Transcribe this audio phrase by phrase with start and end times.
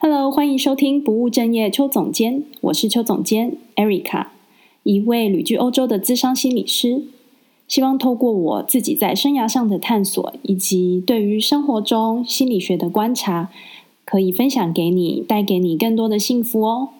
[0.00, 4.26] Hello，欢迎收听不务正业邱总监，我是邱总监 Erica，
[4.84, 7.02] 一位旅居欧洲的资商心理师。
[7.66, 13.50] 希望透过我自己在生涯上的探索，以及对于生活中心理学的观察，
[14.04, 16.90] 可以分享给你，带给你更多的幸福哦。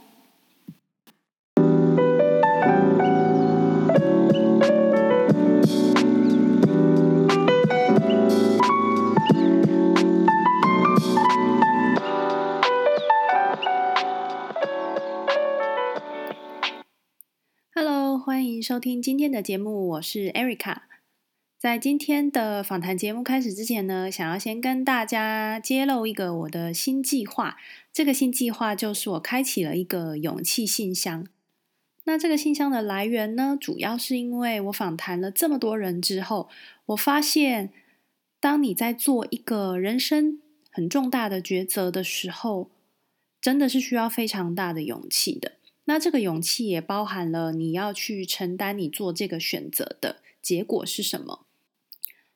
[18.69, 20.83] 收听今天的节目，我是 Erica。
[21.57, 27.57] 在今天的访谈节目开始之前呢，想要先跟大家揭露一个我的新计划。
[27.95, 31.27] 这个新计划就是我开启了一个勇气信箱。
[32.05, 36.51] 那这个信箱的来源呢，主要是因为我访谈了这么多人之后，
[36.89, 37.73] 我发现，
[38.39, 42.71] 当你在做一个人生很重大的抉择的时候，
[43.41, 45.53] 真的是需要非常大的勇气的。
[45.89, 51.47] 那这个勇气也包含了你要去承担你做这个选择的结果是什么。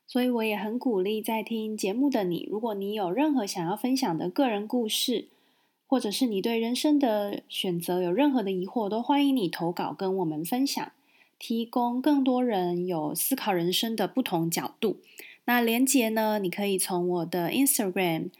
[0.06, 5.28] 所以我也很鼓励在听节目的你，如果你有任何想要分享的个人故事，
[5.86, 10.90] 或者是你对人生的选择有任何的疑惑，都欢迎你投稿跟我们分享，
[11.38, 14.96] 提供更多人有思考人生的不同角度。
[15.44, 18.30] 那连结呢，你可以从我的 Instagram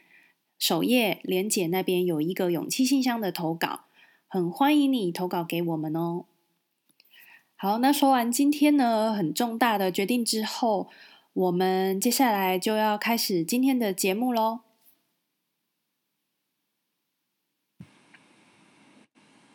[0.58, 3.84] 首页连结那边有一个勇气信箱的投稿。
[4.32, 6.24] 很欢迎你投稿给我们哦。
[7.54, 10.88] 好，那说完今天呢很重大的决定之后，
[11.34, 14.60] 我们接下来就要开始今天的节目喽。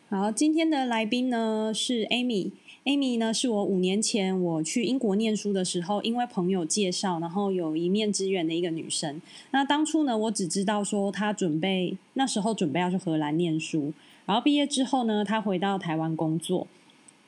[0.08, 2.52] 好，今天的来宾呢是 Amy。
[2.84, 9.20] Amy 呢是我五年前我去英国念书的时候，因为朋友介绍，然后有一面之缘的一个女生。
[9.50, 13.92] 那当初呢，我只知道说她准备那时候准备要去荷兰念书。
[14.28, 16.66] 然后毕业之后呢，他回到台湾工作。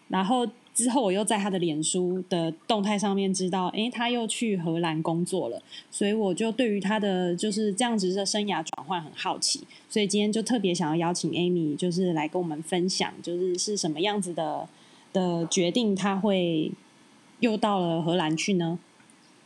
[0.08, 5.62] 然后之后我又在他的脸书的动态上面知道，诶，他又去荷兰工作了。
[5.90, 9.66] 所以我就对于他的就是这样子的生涯转换很好奇。
[9.88, 14.68] 所以今天就特别想要邀请 Amy，就是来跟我们分享，就是是什么样子的
[15.14, 16.70] 的决定，他会
[17.38, 18.78] 又到了荷兰去呢？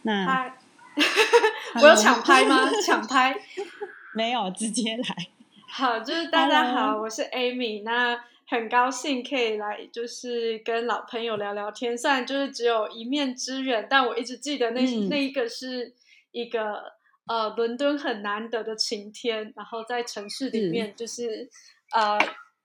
[0.03, 0.51] 那
[1.81, 2.69] 我有抢拍吗？
[2.85, 3.37] 抢拍？
[4.17, 5.29] 没有，直接来。
[5.77, 7.03] 好，就是大家好，Hello.
[7.03, 11.99] 我是 Amy，那很高兴可以来，就是跟老朋友聊聊天。
[11.99, 15.93] 虽然就是只有一面之缘，但我一直记得那、嗯、那一个是
[16.31, 16.81] 一个
[17.27, 21.51] 呃伦敦很难得的晴天，然后在城市里面就是
[21.93, 22.17] 呃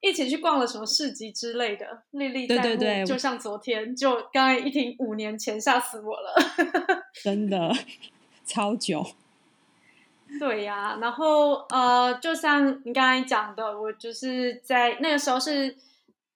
[0.01, 2.61] 一起去逛了什么市集之类的，历历在目。
[2.61, 6.35] 对对对，就像昨天，就刚才一听五年前，吓死我了，
[7.23, 7.73] 真的
[8.45, 9.03] 超久。
[10.37, 15.75] 对呀、啊，然后呃，就像你刚才讲的，我就是在那个时候是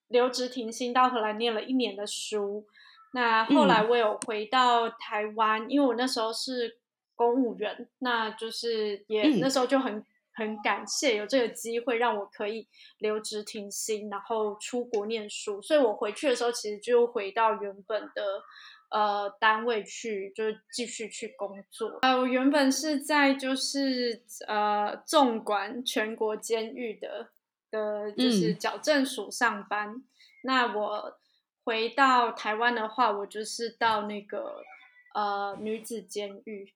[0.08, 2.66] 留职停薪到荷兰念了一年的书。
[3.12, 6.78] 那后来我有回到台湾，嗯、因为我那时候是
[7.14, 12.66] 公务员，那就是也、嗯、那时候就很很感谢有这个机会让我可以
[12.98, 15.62] 留职停薪，然后出国念书。
[15.62, 18.42] 所以我回去的时候，其实就回到原本的。
[18.90, 21.98] 呃，单位去就是继续去工作。
[22.02, 27.30] 呃，我原本是在就是呃，纵管全国监狱的
[27.70, 29.88] 的，就是矫正署上班。
[29.88, 30.04] 嗯。
[30.44, 31.18] 那我
[31.64, 34.62] 回到台湾的话，我就是到那个
[35.14, 36.72] 呃女子监狱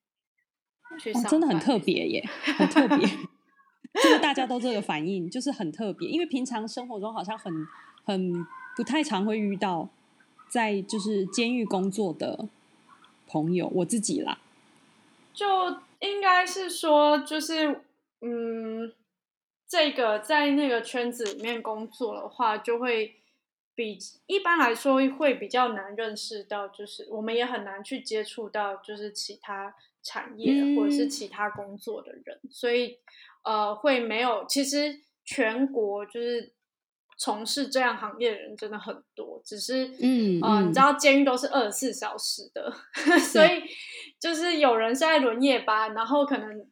[0.99, 1.27] 去上班。
[1.27, 3.07] 哦，真的很特别耶，很特别。
[3.95, 7.53] 就是大家都这个反应，就是很特别，因为平常生活中好像很
[8.05, 8.33] 很
[8.77, 9.89] 不太常会遇到。
[10.49, 12.49] 在就是监狱工作的
[13.27, 14.39] 朋友，我自己啦，
[15.35, 15.47] 就
[16.01, 17.83] 应该是说，就是
[18.21, 18.93] 嗯，
[19.69, 23.17] 这个在那个圈子里面工作的话，就会
[23.75, 32.99] 比一般来说会比较难认识到，就是我们也很难去接触到，就是其他产业或者是其他工作的人，嗯、所以
[33.45, 34.45] 呃，会没有。
[34.49, 36.53] 其实全国就是。
[37.21, 42.73] 从事这样行业的人真的很多，只是嗯，呃、嗯你知道监狱都是二十四小时的，
[43.19, 43.65] 所以
[44.21, 46.65] 就是有人是在轮夜班，然后可能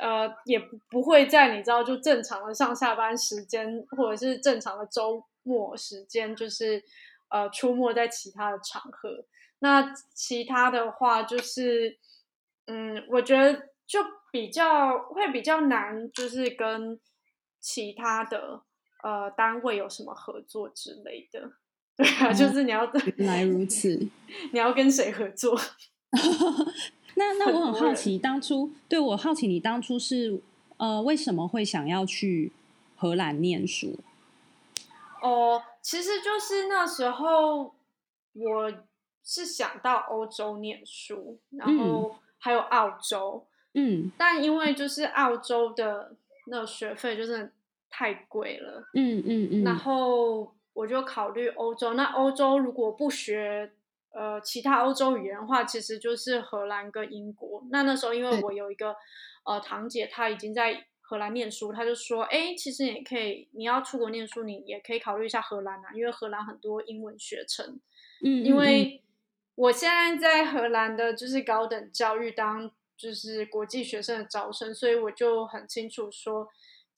[0.00, 0.58] 呃也
[0.88, 6.82] 不会在你知道就正常的上下班时间或者是正常的周末时间，就是
[7.28, 9.26] 呃出没在其他的场合。
[9.58, 11.98] 那其他的话就是
[12.66, 14.00] 嗯，我觉得就
[14.32, 16.98] 比较会比较难，就是跟
[17.60, 18.62] 其他的。
[19.02, 21.52] 呃，单位有什么合作之类的？
[21.96, 23.88] 对啊，哦、就是你要原来如此，
[24.52, 25.58] 你要跟谁合作？
[27.16, 30.40] 那那我很好奇，当初对我好奇，你当初是
[30.78, 32.52] 呃为什么会想要去
[32.96, 33.98] 荷兰念书？
[35.22, 37.74] 哦，其实就是那时候
[38.32, 38.72] 我
[39.22, 46.16] 是想到欧洲念书，然后还有澳洲，嗯，但因为就是澳洲的
[46.46, 47.52] 那个学费就是
[47.90, 51.94] 太贵了，嗯嗯嗯，然后我就考虑欧洲。
[51.94, 53.72] 那欧洲如果不学
[54.12, 57.66] 呃其他欧洲语言的话，其实就是荷兰跟英国。
[57.70, 58.94] 那那时候因为我有一个
[59.44, 60.86] 呃堂姐，她已经在。
[61.02, 67.80] 荷兰念书，她就说：“哎，其实也可以，你要出国念书，你也可以考虑一下荷兰啊，因为荷兰很多英文学程。
[68.24, 69.02] 嗯，因为
[69.56, 76.46] 我现在在荷兰的就是高等教育当就是国际学生的招生，所以我就很清楚说，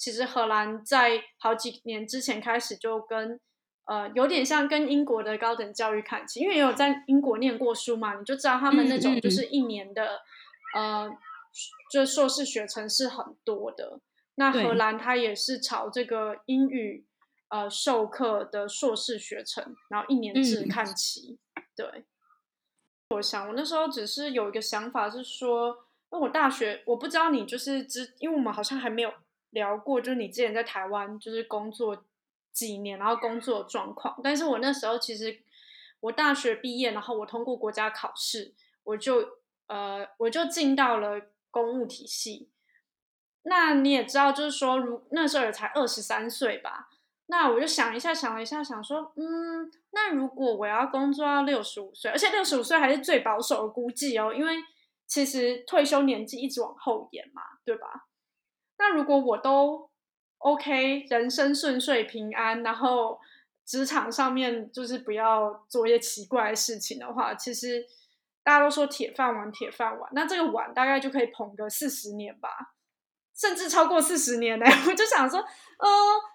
[0.02, 3.38] 其实荷兰在好几年之前开始就跟
[3.84, 10.22] 呃有点像跟英国的高等教育看齐，因为也有在英国念过书嘛，你就知道他们那种就是一年的、
[10.76, 11.10] 嗯、呃。”
[11.92, 14.00] 就硕士学程是很多的，
[14.36, 17.04] 那荷兰它也是朝这个英语
[17.50, 21.38] 呃授课的硕士学程，然后一年制看齐。
[21.54, 22.04] 嗯、对，
[23.10, 25.68] 我想我那时候只是有一个想法是说，
[26.10, 29.12] 因为我大学我不知道你就是知，因为我们好像还没有
[29.52, 32.04] 聊过，就是你之前在台湾就是工作
[32.52, 34.20] 几年，然后工作状况。
[34.22, 35.40] 但是我那时候其实
[36.00, 38.52] 我大学毕业，然后我通过国家考试，
[38.84, 39.26] 我就
[39.68, 41.28] 呃我就进到了。
[41.54, 42.48] 公务体系，
[43.42, 46.88] 那你也知道，就是说，如那时候也才二十三岁吧。
[47.26, 54.64] 那我就想一下，想了一下，想说，嗯，那如果我要工作到六十五岁，而且六十五岁还是最保守的估计哦，因为
[55.06, 58.06] 其实退休年纪一直往后延嘛，对吧？
[58.82, 59.88] 那如果我都
[60.38, 63.18] OK，人生顺遂平安，然后
[63.64, 67.86] 职场上面就是不要做一些奇怪的事情的话，其实。
[68.44, 72.74] 大家都说铁饭碗，铁饭碗，那这个碗大概就可以捧个四十年吧，
[73.36, 74.66] 甚至超过四十年呢。
[74.88, 75.88] 我就想说，呃，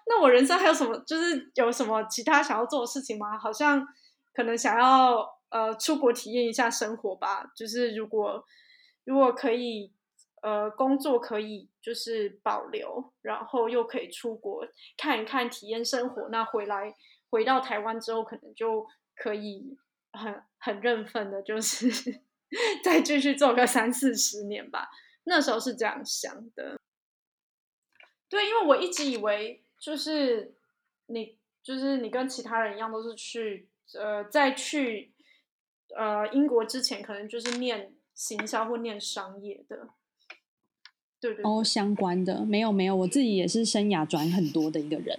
[0.06, 3.38] 那我人生还有什么，就是有什么其他想要做的事情吗？
[3.38, 3.86] 好像
[4.32, 5.18] 可能想要
[5.50, 7.44] 呃出国体验一下生活吧。
[7.54, 8.42] 就是如果
[9.04, 9.92] 如果可以，
[10.40, 16.94] 呃，工作可以就是保留，然后又可以出国看一看，体验生活，那回来
[17.30, 19.78] 回到台湾之后，可能就可以。
[20.10, 21.86] 很很认份的，就是
[22.82, 24.88] 再继续做个三四十年吧。
[25.24, 26.80] 那时候是这样想的。
[28.28, 30.56] 对，因为我一直以为，就是
[31.06, 35.12] 你，就是你跟其他人一样，都是去呃，在去
[35.94, 39.90] 呃英国之前，可能就是念行销或念商业的。
[41.20, 41.44] 对对，对。
[41.44, 45.18] 哦，相关的没有没有，我自己也是生涯转很多的一个人。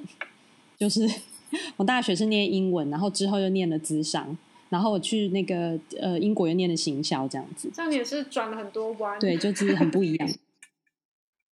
[0.78, 1.10] 就是
[1.78, 4.38] 我大学是念英文，然后之后又念了资商。
[4.70, 10.30] 然后我去那个呃英国又念了行销这样子，这样也是转了很多弯，对，就是很不一样。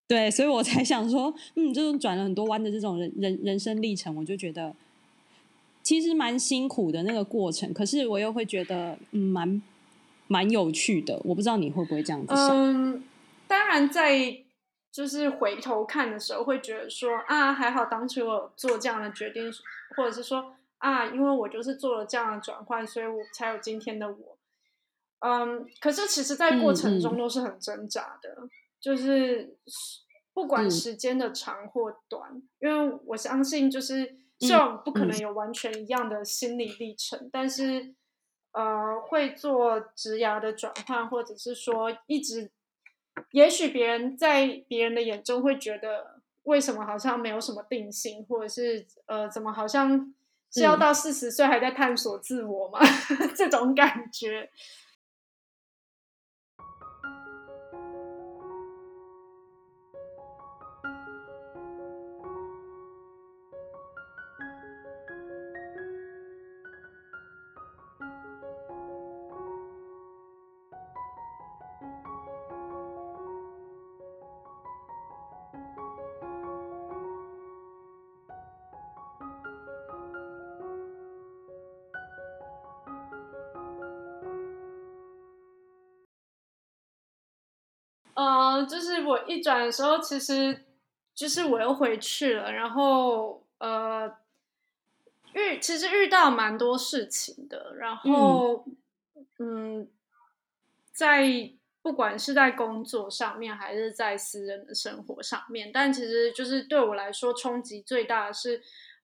[0.07, 4.77] 对，所以我才想说，嗯，这种转了很多弯的这种人人人生历程，我就觉得
[5.83, 9.63] 其实蛮辛苦的那个过程，可是我又会觉得嗯蛮
[10.29, 11.19] 蛮有趣的。
[11.25, 12.51] 我不知道你会不会这样子想？
[12.51, 13.03] 嗯，
[13.67, 14.45] 当然在
[14.93, 19.51] 就是回头看的时候，会觉得说啊，还好当初我有做这样的决定，
[19.97, 20.55] 或者是说。
[20.79, 24.39] 啊，因为我就是做了这样的转换，所以我才有今天的我。
[25.21, 28.37] 嗯，可是其实，在过程中都是很挣扎的，
[28.79, 29.57] 就是
[30.35, 37.95] 不管时间的长或短，嗯、因为我相信，就是这种不可能有完全一样的心理历程，但是
[38.53, 42.51] 呃，会做职涯的转换，或者是说一直，
[43.33, 50.13] 也许别人在别人的眼中会觉得，为什么好像没有什么定性，或者是呃，怎么好像。
[50.53, 52.79] 是要到四十岁还在探索自我吗？
[53.11, 54.49] 嗯、 这种感觉。
[88.67, 90.65] 就是我一转的时候，其实
[91.15, 94.17] 就是我又回去了，然后呃
[95.33, 98.67] 遇其实遇到蛮多事情的，然后
[99.39, 99.89] 嗯，嗯，
[100.93, 108.63] 在不管是在工作上面，还是在私人的生活上面，但其实就是对我来说冲击最大的是，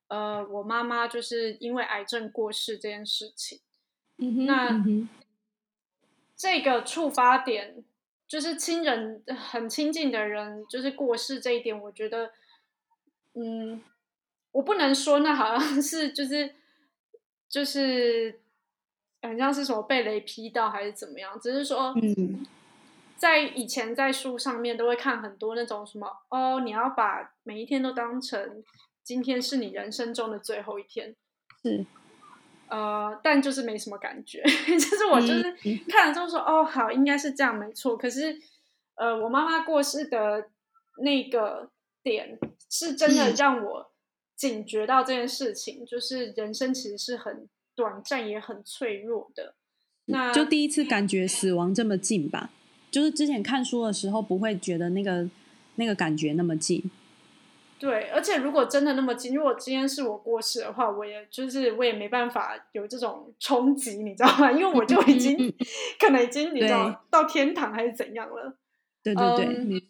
[0.09, 3.61] 呃，我妈妈就是因为癌症过世这件事情。
[4.19, 4.85] 嗯哼，那
[6.37, 7.85] 这个触发点。
[8.33, 12.33] 就是亲人很亲近的人，就是过世这一点，我觉得
[13.35, 13.83] 嗯，
[14.53, 16.55] 我不能说那好像是就是
[17.47, 18.41] 就是
[19.21, 22.47] 好像是什么被雷劈到还是怎么样，只是说，嗯，
[23.19, 28.65] 在以前在书上面都会看很多那种什么哦，你要把每一天都当成
[29.03, 31.15] 今天是你人生中的最后一天，
[31.63, 31.85] 是。
[32.73, 35.43] 呃，但就是没什么感觉， 就是我就是
[35.91, 37.99] 看了之后说，嗯、哦，好，应该是这样，没错。
[37.99, 38.35] 可是，
[38.95, 40.49] 呃，我妈妈过世的
[41.03, 41.69] 那个
[42.03, 42.39] 点，
[42.71, 43.93] 是真的让我
[44.35, 49.55] 警觉到这件事情，嗯、就是人生其实是很短暂，也很脆弱的。
[50.07, 52.49] 那就第一次感觉死亡这么近吧，
[52.91, 55.29] 就是之前看书的时候不会觉得那个
[55.75, 56.91] 那个感觉那么近。
[57.83, 64.53] 对，而且如果真的那么近，如果今天是我过世的话，我也就是我也没办法有这种冲击，你知道吗？
[64.53, 65.53] 因为我就已经、
[65.99, 68.57] 可能已经你知道到天堂还是怎样了。
[69.03, 69.83] 对对对，嗯、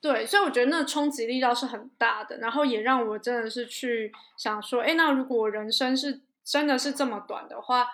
[0.00, 7.88] 对，所以我觉得那个冲击力倒是很大的，然后也让我真的是去想说，哎，那如果人生是真的是这么短的话，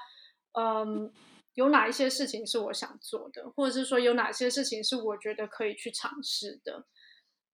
[0.52, 1.12] 嗯，
[1.54, 6.84] 有哪一些事情是我想做的，或者是说有哪些事情是我觉得可以去尝试的。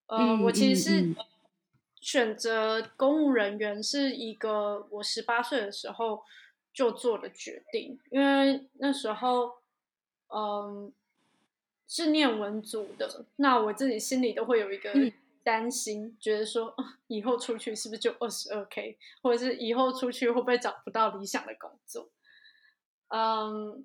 [0.06, 1.14] 呃，嗯、我其实是
[2.00, 6.22] 选择公务人员是一个我十八岁的时候
[6.72, 9.58] 就做的决定，因为那时候，
[10.28, 10.92] 嗯、呃，
[11.88, 14.92] 是念文组的，那我自己心里都会有一个
[15.42, 16.74] 担心，嗯、觉得说
[17.08, 22.08] 以后出去是不是就二十二 K，或者是以后出去会不会找不到理想的工作？
[23.08, 23.84] 嗯，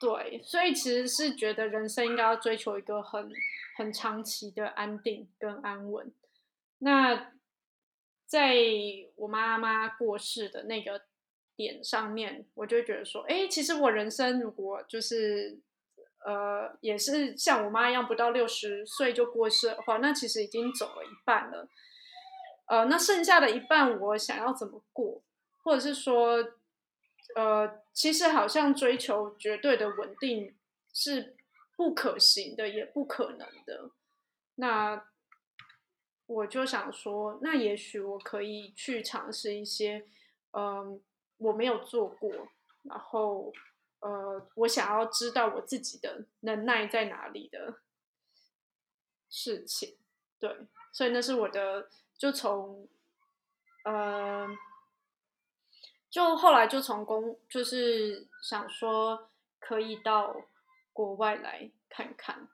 [0.00, 3.30] 对，所以其实是觉得人生应该要追求一个很。
[3.76, 6.12] 很长期的安定跟安稳。
[6.80, 7.32] 那
[8.26, 8.54] 在
[9.16, 11.00] 我妈妈过世的那个
[11.56, 15.58] 点上面，我就觉得说，哎，其实我人生如果就是
[16.26, 21.66] 呃，也是像我妈一样，不到六十岁就过世的话，那其实已经走了一半了。
[22.66, 25.22] 呃，那剩下的一半，我想要怎么过，
[25.62, 26.44] 或者是说，
[27.36, 30.54] 呃，其实好像追求绝对的稳定
[30.92, 31.36] 是。
[31.76, 33.90] 不可行的，也不可能的。
[34.56, 35.02] 那
[36.26, 40.06] 我就想说，那也许我可以去尝试一些，
[40.50, 41.00] 嗯，
[41.38, 42.30] 我没有做过，
[42.82, 43.50] 然后，
[44.00, 47.80] 呃，我想要知道我自己的能耐在哪里的
[49.30, 49.96] 事情。
[50.38, 50.54] 对，
[50.92, 52.86] 所以那是我的，就从，
[53.86, 54.46] 呃，
[56.10, 60.34] 就后来就从工，就是想说可以到。
[60.92, 62.48] 国外来看看，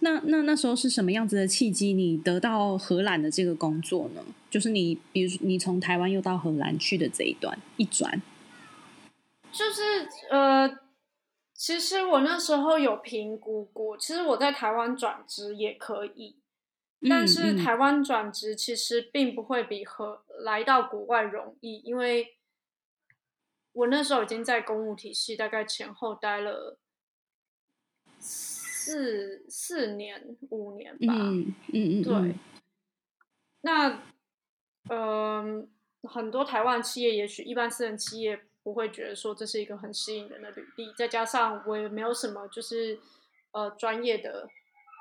[0.00, 1.92] 那那那时候是什么样子的契机？
[1.92, 4.24] 你得到荷兰的这个工作呢？
[4.48, 8.22] 就是你，比如你从台湾又到荷兰去的这一段一转，
[9.52, 10.78] 就是呃，
[11.52, 16.36] 其实我那时候有评估过，其实我在台湾转职也可以，
[17.10, 22.35] 但是台湾转职其实并不会比和来到国外容易，因为
[23.76, 26.78] 我那时候已经在公务体系大概前后待了。
[28.18, 32.34] 四四年五年吧，嗯嗯嗯，对。
[33.62, 34.00] 那，
[34.88, 35.68] 嗯、
[36.00, 42.98] 呃，很多台湾企业，也许一般私人企业不会觉得说这是一个很吸引人的履历，再加上我也没有什么就是
[43.50, 44.48] 呃专业的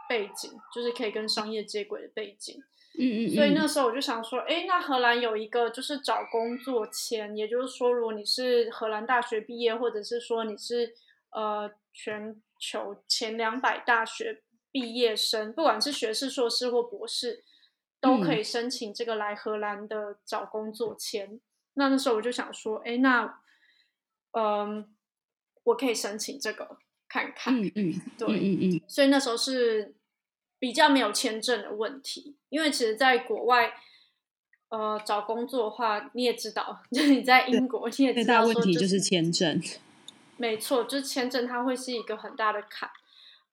[0.10, 2.62] 背景，就是可以跟商业接轨的背景，
[2.98, 10.96] 嗯嗯，嗯，所以那时候我就想说，哎，那荷兰有一个就是找工作签，也就是说，如果你是荷兰大学毕业，或者是说你是
[11.32, 12.42] 呃全。
[12.58, 17.44] 球前两百大学毕业生，不管是学士、硕士或博士，
[18.00, 21.34] 都可以申请这个来荷兰的找工作签。
[21.34, 21.42] 嗯、
[21.74, 23.42] 那那时候我就想说，哎，那，
[24.32, 24.96] 嗯，
[25.66, 26.78] 我可以申请这个
[27.10, 27.62] 看看。
[27.62, 28.82] 嗯嗯，对，嗯嗯，嗯。
[28.88, 29.95] 所以那时候是
[30.66, 33.72] 比较没有签证的问题，因为其实在国外，
[34.70, 39.62] 呃，找工作的话，你也知道， 就是你在英国，你也知道说、就是，最大问题就是签证。
[40.38, 42.90] 没错，就是签证，它会是一个很大的坎，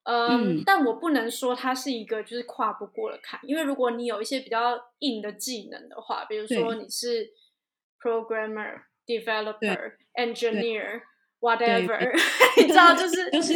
[0.04, 7.31] 嗯，嗯，但我不能说它是一个就是跨不过的坎，因为如果你有一些比较硬的技能的话，比如说你是
[8.00, 11.02] programmer、developer、engineer、
[11.43, 12.11] whatever，
[12.57, 13.55] 你知道，就是 就是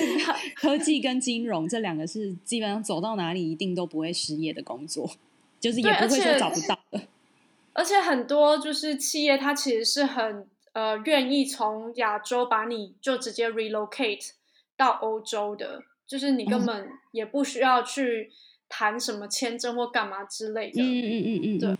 [0.55, 5.11] 科技跟金融这两个是基本上走到哪里一定都不会失业的工作，
[5.59, 7.01] 就是也不会说找不到的。
[7.73, 10.47] 而且很多就是企业，它其实是很。
[10.77, 14.33] 呃，愿意从亚洲把你就直接 relocate
[14.77, 18.31] 到欧洲的，就是你根本也不需要去
[18.69, 20.83] 谈什么签证或干嘛之类的。
[20.83, 21.77] 嗯嗯嗯嗯，对。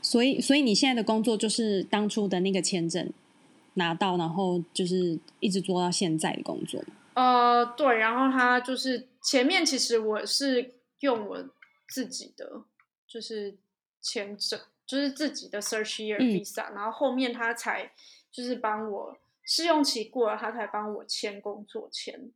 [0.00, 3.12] 所以，所以你现在的工作就是当初的那个签证
[3.74, 6.82] 拿到，然后就是一直做到现在的工作。
[7.14, 11.44] 呃，对，然后他就是前面其实我是用我
[11.88, 12.64] 自己的
[13.06, 13.56] 就是
[14.00, 17.92] 签证，就是自己的 search year visa，嗯，然后后面他才
[18.30, 22.32] 就是帮我试用期过了，他才帮我签工作签。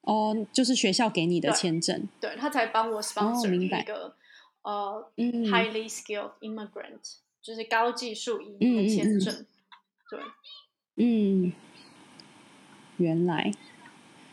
[0.00, 4.16] 哦，就是学校给你的签证，对，对他才帮我 sponsor 一个、
[4.62, 9.46] 哦、呃、嗯、highly skilled immigrant，就是高技术移民的签证。
[10.12, 10.20] 对，
[10.96, 11.54] 嗯，
[12.98, 13.50] 原来。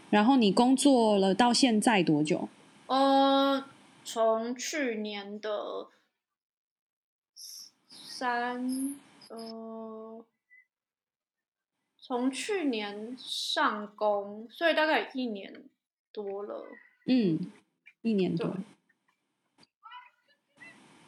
[0.10, 2.50] 然后你工作了到现在多久？
[2.88, 3.64] 呃，
[4.04, 5.88] 从去年的
[7.88, 8.98] 三，
[9.30, 10.26] 呃，
[11.98, 15.64] 从去年上工，所以大概一年
[16.12, 16.68] 多了。
[17.08, 17.40] 嗯，
[18.02, 18.58] 一年多。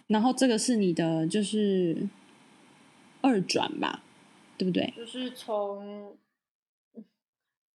[0.08, 2.08] 然后这个是你的就是
[3.22, 4.04] 二转吧，
[4.62, 4.94] 对不对？
[4.96, 6.16] 就是从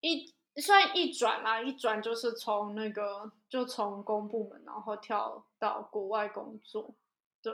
[0.01, 0.33] 一。
[0.59, 6.95] 算一转啦，一转就是从那个，就从公部门，然后跳到国外工作，
[7.43, 7.53] 对，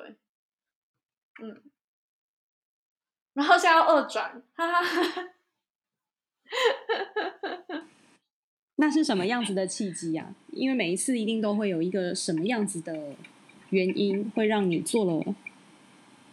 [1.43, 1.65] 嗯，
[3.33, 5.35] 然后现在要二转，哈哈哈哈，
[8.79, 10.37] 那是什么样子的契机呀？
[10.53, 13.17] 因为每一次一定都会有一个什么样子的
[13.71, 15.35] 原因，会让你做了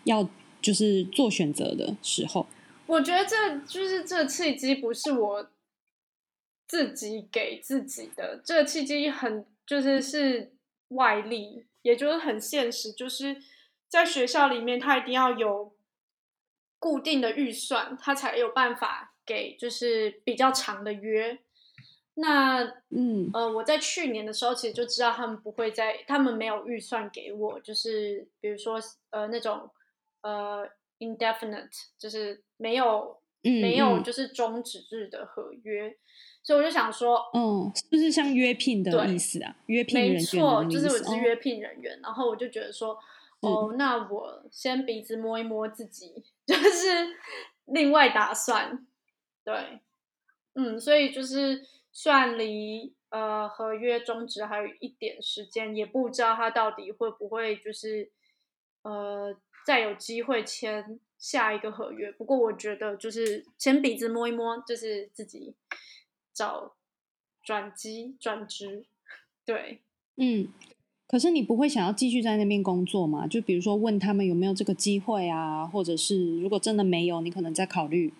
[0.04, 0.30] 要
[0.62, 2.46] 就是做选择的时候。
[2.90, 5.50] 我觉得这就是这契机，不是我。
[6.70, 10.54] 自己给自己的这个契机很就是是
[10.90, 13.42] 外力，也就是很现实，就是
[13.88, 15.76] 在学校里面，他一定要有
[16.78, 21.40] 固定的预算，他才有办法给就是比较长的约。
[22.14, 28.80] 那嗯呃，我在去年的时候其实就知道他们不会在，他们没有预算给我，就是比如说
[29.10, 29.72] 呃那种
[30.22, 30.70] 呃
[31.00, 35.98] indefinite，就是没有没有就是终止日的合约。
[36.42, 39.56] 所以我就想说，嗯，是不是像约聘的意思啊？
[39.66, 41.96] 约聘人员，没错，就是我是约聘人员。
[41.98, 42.98] 哦、然后我就觉得说，
[43.42, 46.88] 哦，那我先鼻子摸一摸自己， 就是
[47.66, 48.88] 另外打算。
[49.44, 49.82] 对，
[50.56, 58.12] 嗯，所以就是算离呃合约终止还有一点时间，也不知道他到底会不会就是
[58.84, 62.12] 呃再有机会签下一个合约。
[62.12, 65.54] 不过我觉得就是先鼻子摸一摸，就是自己。
[66.32, 66.76] 找
[67.44, 68.86] 转机转职，
[69.44, 69.82] 对，
[70.16, 70.48] 嗯，
[71.06, 73.28] 可是你不会想要继续在那边工作吗？
[73.28, 78.14] 就比如说问他们有没有这个机会啊，或者是如果真的没有，你可能再考虑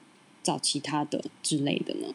[0.44, 2.14] 找其他的之类的呢？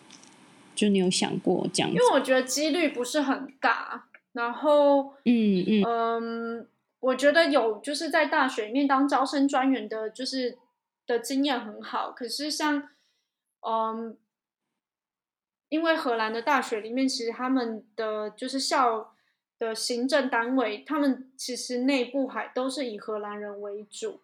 [0.75, 1.91] 就你有想过这样？
[1.91, 6.69] 因为我觉得几率不是很大，然后，嗯嗯嗯，
[7.01, 10.59] 我觉得有就是在大学里面当招生专员的，就是
[11.07, 12.89] 的经验很好，可是像，
[13.61, 14.17] 嗯。
[15.71, 19.13] 因为荷兰的大学里面，其实他们的就是校
[19.59, 24.21] 的行政单位，他们其实内部还都是以荷兰人为主，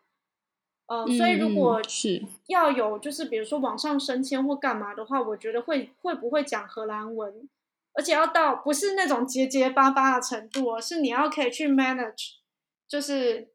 [0.87, 7.49] 呃，所以如果是要有就是比如说往上升迁或干嘛的话，我觉得会会不会讲荷兰文，
[7.95, 12.35] 而且要到不是那种结结巴巴的程度，而是你要可以去 manage，
[12.87, 13.49] 就是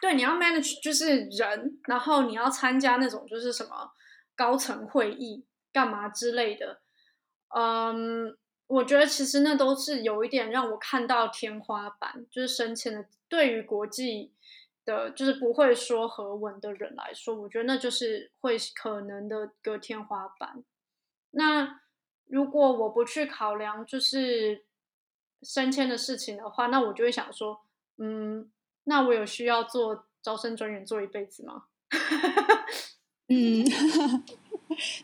[0.00, 3.92] 对，你要 manage 就是人，然后你要参加那种就是什么
[4.34, 6.80] 高层会议干嘛之类的。
[7.54, 8.36] 嗯
[8.68, 13.06] 我觉得其实那都是有一点让我看到天花板，就是升迁的。
[13.28, 14.32] 对于国际
[14.84, 20.64] 的，就是不会说和文的人来说，我觉得那就是会可能的个天花板。
[21.30, 21.80] 那
[22.24, 24.64] 如果我不去考量就是
[25.42, 27.60] 升迁的事情的话，那我就会想说，
[27.98, 28.50] 嗯，
[28.86, 31.64] 那我有需要做招生专员做一辈子吗？
[33.28, 33.64] 嗯。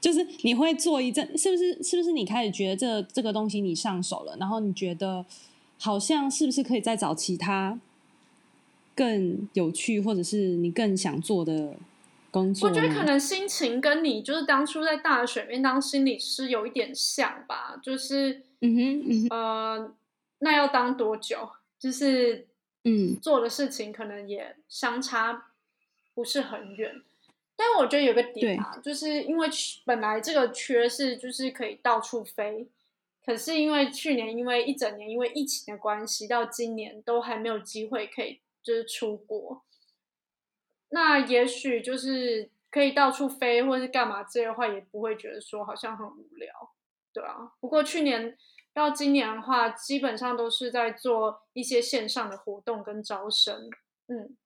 [0.01, 1.81] 就是你会做一阵，是不是？
[1.83, 5.25] 是不是你开始觉得这这个东西你上手了，然后你觉得
[5.79, 7.79] 好像是不是可以再找其他
[8.97, 11.77] 更有趣，或者是你更想做的
[12.33, 12.69] 工作？
[12.69, 19.95] 我觉得可能心情跟你就是当初在大学里面当心理师有一点像吧，就是嗯哼，嗯哼呃，
[20.41, 21.49] 那要当多久？
[21.79, 22.49] 就是
[22.85, 25.53] 嗯，做的事情可能也相差
[26.15, 27.03] 不是很远。
[27.55, 29.49] 但我觉得有个点啊，就是因为
[29.85, 32.67] 本来这个缺是就是可以到处飞，
[33.25, 39.63] 可是因为去年因为一整年因为疫情的关系，到今年都还没有机会可以就是出国。
[40.89, 46.73] 那也许就是可以到处飞或者是干嘛之类的话，也不会觉得说好像很无聊，
[47.13, 47.53] 对啊。
[47.61, 48.37] 不过去年
[48.75, 53.71] 到今年的话，基本上都是在做一些线上的活动跟招生，
[54.07, 54.37] 嗯，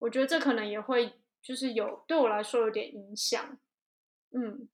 [0.00, 1.14] 我觉得这可能也会。
[1.44, 3.58] 就是有对我来说有点影响，
[4.30, 4.68] 嗯，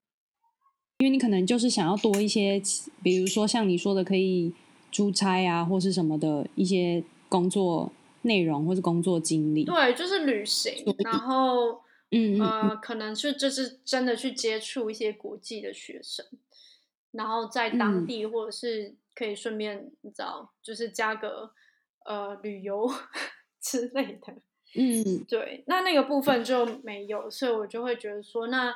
[0.98, 2.60] 因为你可能就是想要多一些，
[3.02, 4.52] 比如说像你说的，可以
[4.92, 9.64] 出差啊，或是什么的一些工作内容或是工作经历。
[9.64, 16.26] 对，就是旅行，然后嗯呃，可能是就是真的去接触一些国际的学生，
[17.12, 21.50] 然后在当地或者是可以顺便你知道，就是加个
[22.04, 22.88] 呃旅游
[23.60, 24.34] 之类的。
[24.74, 28.74] 嗯，对，那那个部分就没有，所以我就会觉得说，那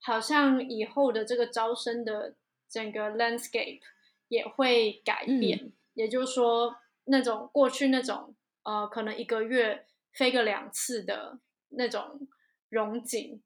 [0.00, 2.34] 好像以后的这个招生的
[2.68, 3.80] 整个 landscape
[4.28, 11.38] 也会改变，嗯、也就是说，那种过去那种呃，可能一个月飞个两次的
[11.70, 12.28] 那种
[12.68, 13.42] 荣景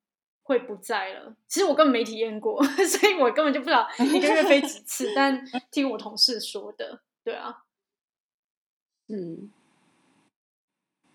[0.47, 1.35] 会不在了。
[1.49, 7.65] 其实我根本没体验过， 所以我根本就不知道 一个月飞几次，但听我同事说的，对啊，
[9.09, 9.51] 嗯。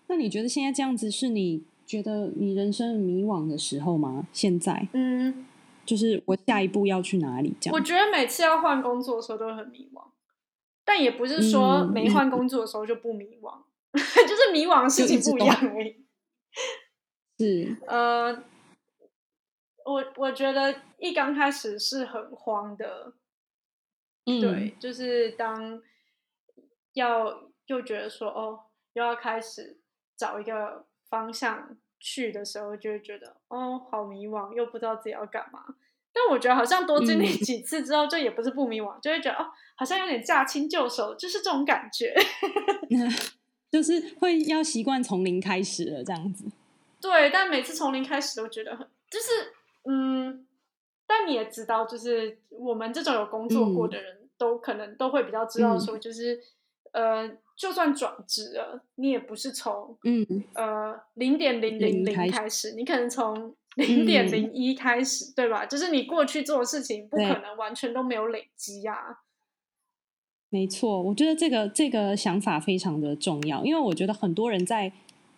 [0.08, 4.26] 那你觉得现在这样子是你觉得你人生迷惘的时候吗？
[4.30, 5.46] 现在，嗯，
[5.86, 7.54] 就是我下一步要去哪里？
[7.58, 10.04] 这样，我觉得每次要换工作的时候都很迷惘，
[10.84, 13.56] 但也不是说没换工作的时候就不迷惘，
[13.92, 15.96] 嗯、就是迷惘的事情不一样而已。
[17.38, 18.44] 是，呃，
[19.84, 23.12] 我我觉得一刚开始是很慌的，
[24.26, 25.82] 嗯，对，就是当
[26.94, 28.60] 要又觉得说哦，
[28.94, 29.78] 又要开始。
[30.14, 35.64] 找一个方向去的时候，就会觉得哦，好迷惘，又不知道自己要干嘛。
[36.12, 42.14] 但我觉得好像多经历几次之后，就也不是不迷惘，嗯、就会觉得哦，好像有点驾轻就熟，就是这种感觉。
[43.72, 46.44] 就是会要习惯从零开始了，这样子。
[47.00, 50.46] 对，但每次从零开始都觉得很，就是嗯，
[51.06, 56.40] 但你也知道，就是我们这种有工作过的人、嗯、都可能都会比较知道说，就是、
[56.92, 57.36] 嗯、呃。
[57.54, 65.64] 就算转职了，你也不是从嗯呃零点零零零开始，你可能从零点零一开始，嗯、对吧？
[65.66, 69.22] 就是你过去做的事情，不可能完全都没有累积呀、啊。
[70.48, 74.90] 没错，我觉得这个这个想法非常的重要，因为我觉得很多人在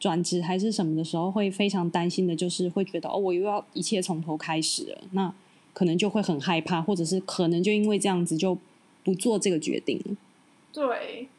[0.04, 5.34] 转职还是什么的时候，会非常担心的，就是会觉得哦，我又要一切从头开始了，那
[5.72, 8.58] 可能就会很害怕，或者是可能就因为这样子就
[9.02, 9.98] 不做这个决定。
[10.70, 11.30] 对。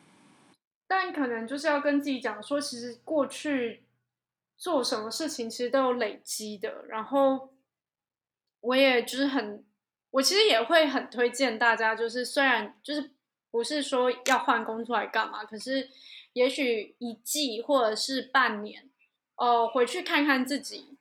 [0.88, 3.84] 但可能就是要跟自己讲说，其实过去
[4.58, 6.86] 做什么事情其实都有累积的。
[6.88, 7.50] 然后
[8.62, 9.64] 我也就是很，
[10.10, 13.12] 我其实也会很推荐大家，就是虽然就是
[13.52, 15.88] 不是说要换工作来干嘛，可是
[16.36, 18.90] 也许一季或者是半年，
[19.38, 20.98] 呃，回去看看自己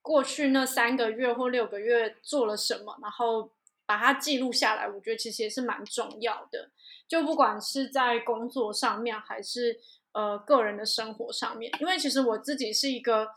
[0.00, 3.50] 过去那三个月或六个月做了什么，然后
[3.84, 6.70] 把它记录下来，我觉得其实也是蛮重要的。
[7.08, 9.80] 就不管是在工作上面，还是
[10.12, 13.30] 呃个人的生活上面，因为其实我自己是一个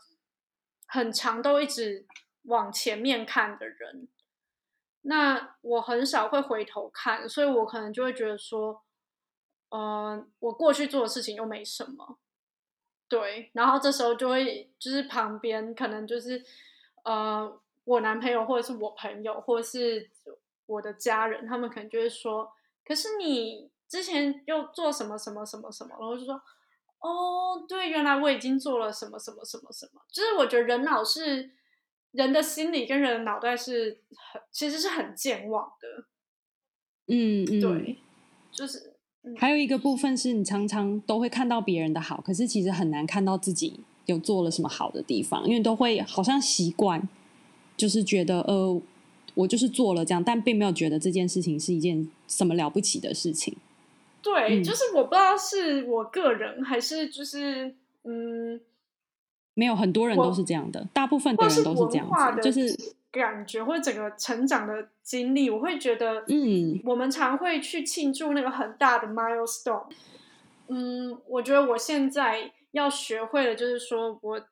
[0.86, 2.06] 很长都一直
[2.44, 4.06] 往前面看的人，
[5.00, 8.84] 那我很少会回头看，所以我可能就会觉得说，
[9.72, 12.18] 呃，我过去做的事情又没什么，
[13.08, 16.44] 对，然后这时候就会就是旁边可能就是
[17.04, 20.10] 呃我男朋友或者是我朋友或者是
[20.66, 22.52] 我的家人，他们可能就会说。
[22.84, 26.34] 可是你之前又做什么什么什么什么，然后就说，
[26.98, 30.02] 哦，对，原来我已经做了什么什么什么什么。
[30.10, 31.52] 就是我觉得人脑是
[32.10, 36.04] 人的心理跟人的脑袋是很其实是很健忘的。
[37.06, 37.98] 嗯嗯，对，
[38.50, 38.91] 就是、
[39.24, 47.08] 嗯、还有一个部分是你常常都会看到别人的好，可是其实很难看到自己有做了什么好的地方，因为都会好像习惯，
[47.76, 48.80] 就是觉得呃。
[49.34, 53.56] 我就是做了这样，但并没有觉得这件事情是一件什么了不起的事情。
[54.20, 58.60] 对，嗯、就是我不知道是我个人还是就是嗯，
[59.54, 62.78] 没有很多人都是这样的，大部分的人都是这样子，就是
[63.12, 69.86] 感觉或者整个成长的经历，我会觉得嗯，我们常会去庆祝那个很大的 milestone。
[70.66, 74.44] 嗯，我觉得我现在要学会的就是说我。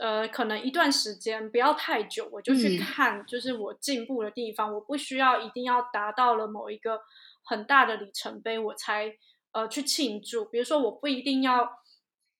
[0.00, 4.68] 呃，可能一段时间不要太久，我就去看，就是我进步的地方。
[4.68, 7.02] 嗯、我不需要一定要达到了某一个
[7.44, 9.16] 很大的里程碑，我才
[9.52, 10.44] 呃去庆祝。
[10.46, 11.70] 比如说，我不一定要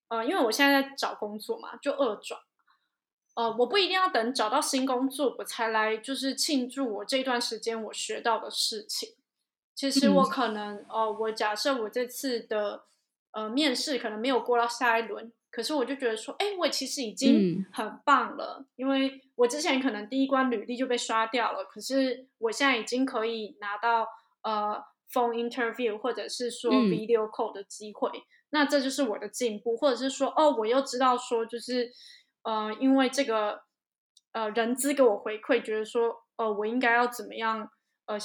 [0.08, 2.40] 呃，因为我现在在找工作嘛，就二转。
[3.36, 9.10] 呃，我不一定要等找到新工作，我才来就是庆祝我这段时间我学到的事情。
[9.74, 12.84] 其实我可能、嗯、呃，我假设我这次的
[13.32, 15.32] 呃面试可能没有过到下一轮。
[15.48, 24.06] 可是我就觉得说，哎，我其实已经很棒了，嗯，因为我之前可能第一关履历就被刷掉了，可是我现在已经可以拿到
[24.42, 31.90] 呃 phone interview 或者是说 video call 的机会，嗯，那这就是我的进步，或者是说，哦，我又知道说，就是
[32.46, 33.60] 呃，因为这个
[34.30, 37.68] 呃人资给我回馈，觉得说，呃，我应该要怎么样
[38.06, 38.16] 呃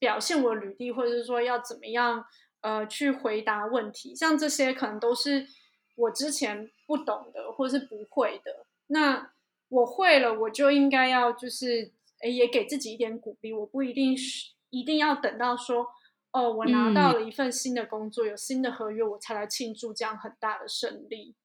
[0.00, 2.24] 表现我的履历，或者是说要怎么样
[2.62, 5.46] 呃去回答问题，像这些可能都是
[5.94, 8.66] 我之前不懂的或是不会的。
[8.88, 9.30] 那
[9.68, 13.52] 我会了，我就应该要就是诶也给自己一点鼓励。
[13.52, 15.86] 我不一定是一定要等到说
[16.32, 21.36] 哦，我拿到了一份新的工作，嗯、有新的合约，我才来庆祝这样很大的胜利。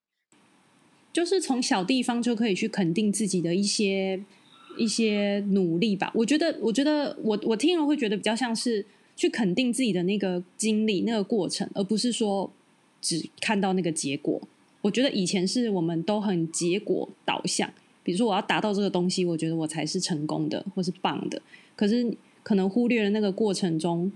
[1.13, 4.19] 就是从小地方就可以去肯定自己的一些
[4.77, 6.11] 一些努力吧。
[6.15, 8.83] 我觉得，我觉得我我听了会觉得比较像是
[9.15, 12.51] 去肯定自己的那个经历、那个过程，而不是说
[12.99, 14.41] 只看到那个结果。
[14.81, 17.71] 我觉得以前是我们都很结果导向，
[18.03, 21.39] 比如说我要达到这个东西，我觉得我才是成功的或是棒的。
[21.75, 24.11] 可是可能忽略了那个过程中，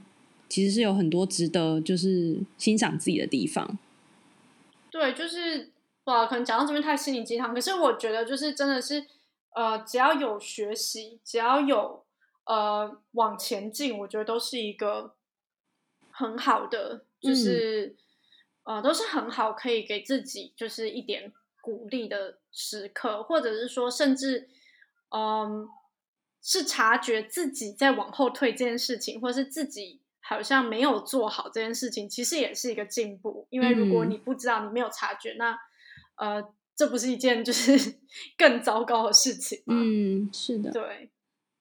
[0.49, 3.77] 其实是有很多值得就是欣赏自己的地方。
[4.89, 5.69] 对，就是。
[6.07, 9.05] 哇，可能讲到这边太心灵鸡汤，可是我觉得就是真的是，
[9.53, 12.05] 呃，只要有学习，只要有
[12.45, 15.15] 呃往前进，我觉得都是一个
[16.09, 17.97] 很好的，就是、
[18.63, 24.47] 嗯、呃都是很好可以给自己就是一点鼓励的时刻，或者是说甚至
[25.09, 25.69] 嗯、呃、
[26.41, 35.59] 是察觉自己在往后退这件事情，或者是自己好像没有做好这件事情，其实也是一个进步，因为如果你不知道，你没有察觉，那
[36.17, 36.43] 呃，
[36.75, 37.95] 这不是一件就是
[38.37, 39.75] 更糟糕的事情吗？
[39.75, 40.71] 嗯，是的。
[40.71, 41.09] 对。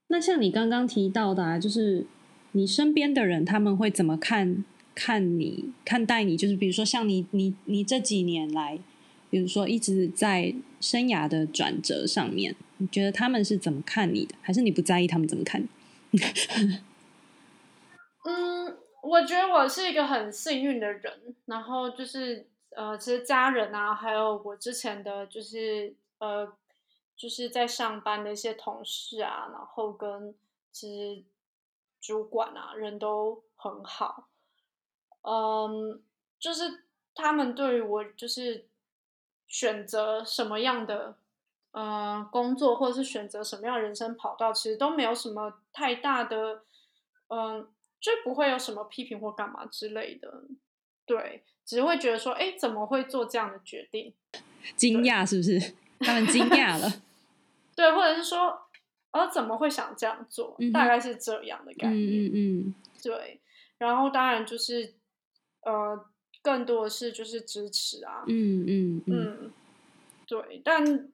[0.09, 2.07] 那像你刚刚提到的啊，就是
[2.53, 4.65] 你身边的人他们会怎么看
[4.95, 6.37] 看你看待你？
[6.37, 8.79] 就是比如说像你你你这几年来，
[9.31, 14.35] 比如说一直在生涯的转折上面，你觉得他们是怎么看你的？
[14.41, 15.61] 还是你不在意他们怎么看
[16.13, 16.21] 你？
[18.25, 21.13] 嗯，我觉得我是一个很幸运的人，
[21.47, 22.47] 然后就是。
[22.77, 26.53] 呃，其实家人啊，还有我之前的就是呃，
[27.17, 30.35] 就是在上班的一些同事啊，然后跟
[30.71, 31.25] 其实
[32.03, 34.29] 主管啊，人都很好。
[35.23, 36.03] 嗯，
[36.39, 36.85] 就是
[37.15, 38.69] 他们对于我就是
[39.49, 41.17] 选择什么样的
[41.71, 46.63] 呃工作，或者是选择什么样人生跑道，其实都没有什么太大的，
[47.29, 50.45] 嗯，就不会有什么批评或干嘛之类的，
[51.07, 51.43] 对。
[51.67, 54.15] 只会觉得说，哎，怎么会做这样的决定？
[54.77, 55.75] 惊讶是不是？
[56.01, 57.03] 他们惊讶了。
[57.75, 58.59] 对，或者是说，
[59.13, 60.57] 哦，怎么会想这样做？
[60.61, 61.99] 嗯、大概是这样的感觉。
[61.99, 62.75] 嗯嗯嗯。
[63.03, 63.41] 对，
[63.79, 64.95] 然后当然就是，
[65.63, 66.07] 呃，
[66.43, 68.25] 更多的是就是支持啊。
[68.29, 69.53] 嗯嗯嗯，嗯。
[70.27, 71.09] 对，但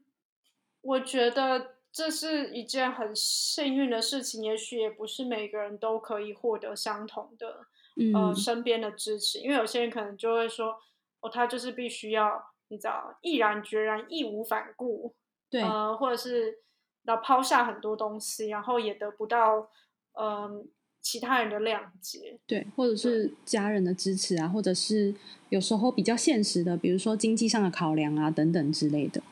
[0.82, 7.66] 我觉得这是一件很幸运的事情，也许也不是每个人都可以获得相同的。
[8.14, 10.74] 呃，身边的支持，因为有些人可能就会说，
[11.20, 15.14] 哦，他就是必须要，你知道，毅然决然、义无反顾，
[15.50, 16.60] 对，呃，或者是
[17.02, 19.68] 要抛下很多东西，然后也得不到，
[20.14, 20.64] 嗯、呃，
[21.02, 23.34] 其他人的谅解，对，或者是。
[23.44, 25.14] 家人的支持啊，或者是
[25.50, 29.22] 有时候比较现实的，比如说经济上的考量啊，等等之类的。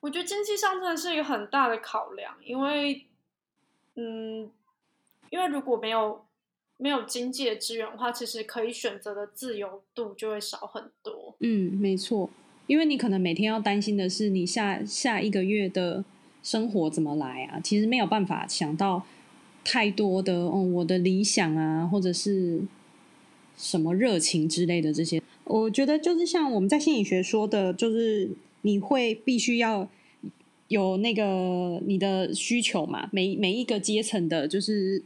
[0.00, 3.06] 我觉得经济上真的是一个很大的考量，因为，
[3.94, 4.50] 嗯，
[5.30, 6.26] 因为如果没有。
[6.82, 11.36] 没有经济的资源的话，其实可以选择的自由度就会少很多。
[11.40, 12.30] 嗯，没错，
[12.66, 16.02] 因为你可能每天要担心的是你下下一个月的
[16.42, 19.04] 生活怎么来啊，其实没有办法想到
[19.62, 22.62] 太多的哦，我的理想啊，或者是
[23.58, 25.22] 什么热情之类的这些。
[25.44, 28.30] 我觉得就是像我们在心理学说的，就是
[28.62, 29.86] 你会必须要
[30.68, 35.02] 有那个你的需求嘛，每每一个阶层的，就是。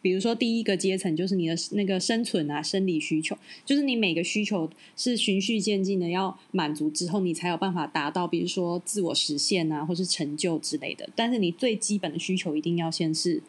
[0.00, 11.08] 比如说，第一个阶层就是你的那个生存啊，生理需求，就是你每个需求是循序渐进的要满足之后，你才有办法达到，比如说自我实现啊，或是成就之类的。
[11.14, 13.42] 但是你最基本的需求一定要先是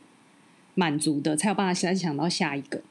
[0.76, 2.82] 满足的，才有办法再想到下一个。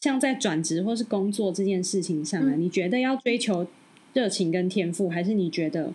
[0.00, 3.66] 像在转职或是工作这件事情上啊，嗯，你觉得要追求
[4.14, 5.92] 热情跟天赋，还是你觉得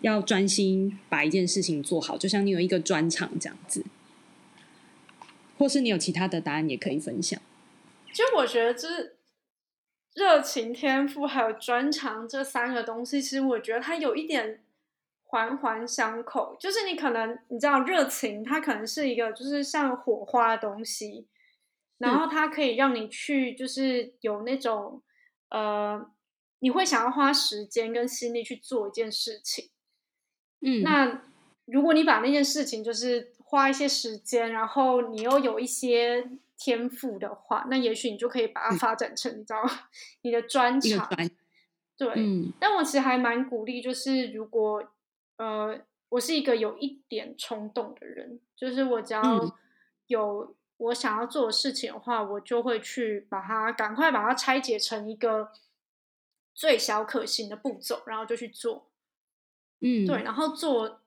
[0.00, 2.16] 要专心把一件事情做好？
[2.16, 3.84] 就像你有一个专长这样子，
[5.58, 7.40] 或是你有其他的答案也可以分享。
[8.12, 9.16] 其实我觉得，就是
[10.14, 14.60] 热情、天赋还有专长这三个东西，其实我觉得它有一点
[15.24, 21.26] 环环相扣，就是你可能你知道热情，它可能是一个就是像火花的东西，
[21.98, 25.02] 然后它可以让你去就是有那种
[25.50, 26.10] 呃，
[26.58, 29.70] 你会想要花时间跟心力去做一件事情。
[30.60, 31.22] 嗯，那
[31.66, 36.28] 如果你把那件事情就是花一些时间，然后你又有一些
[36.58, 39.62] 天赋的话，那也许你就可以把它发展成、嗯、你知道
[40.22, 41.08] 你的专长。
[41.96, 44.86] 对，嗯，但我其实还蛮鼓励，就是如果
[45.38, 45.80] 呃，
[46.10, 49.22] 我是一个有一点冲动的人，就是我只要
[50.06, 55.52] 有我想要做的事情的话，我就会去把它赶快把它拆解成一个
[56.54, 58.90] 最小可行的步骤，然后就去做。
[59.80, 61.02] 嗯，对，然后做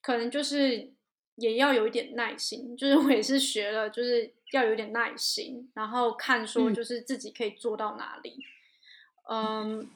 [0.00, 0.92] 可能就是
[1.36, 8.44] 也要有一点耐心，就是我也是学了，就是要有点耐心，然后看说就是自己可以做到哪里。
[9.28, 9.80] 嗯。
[9.80, 9.90] 嗯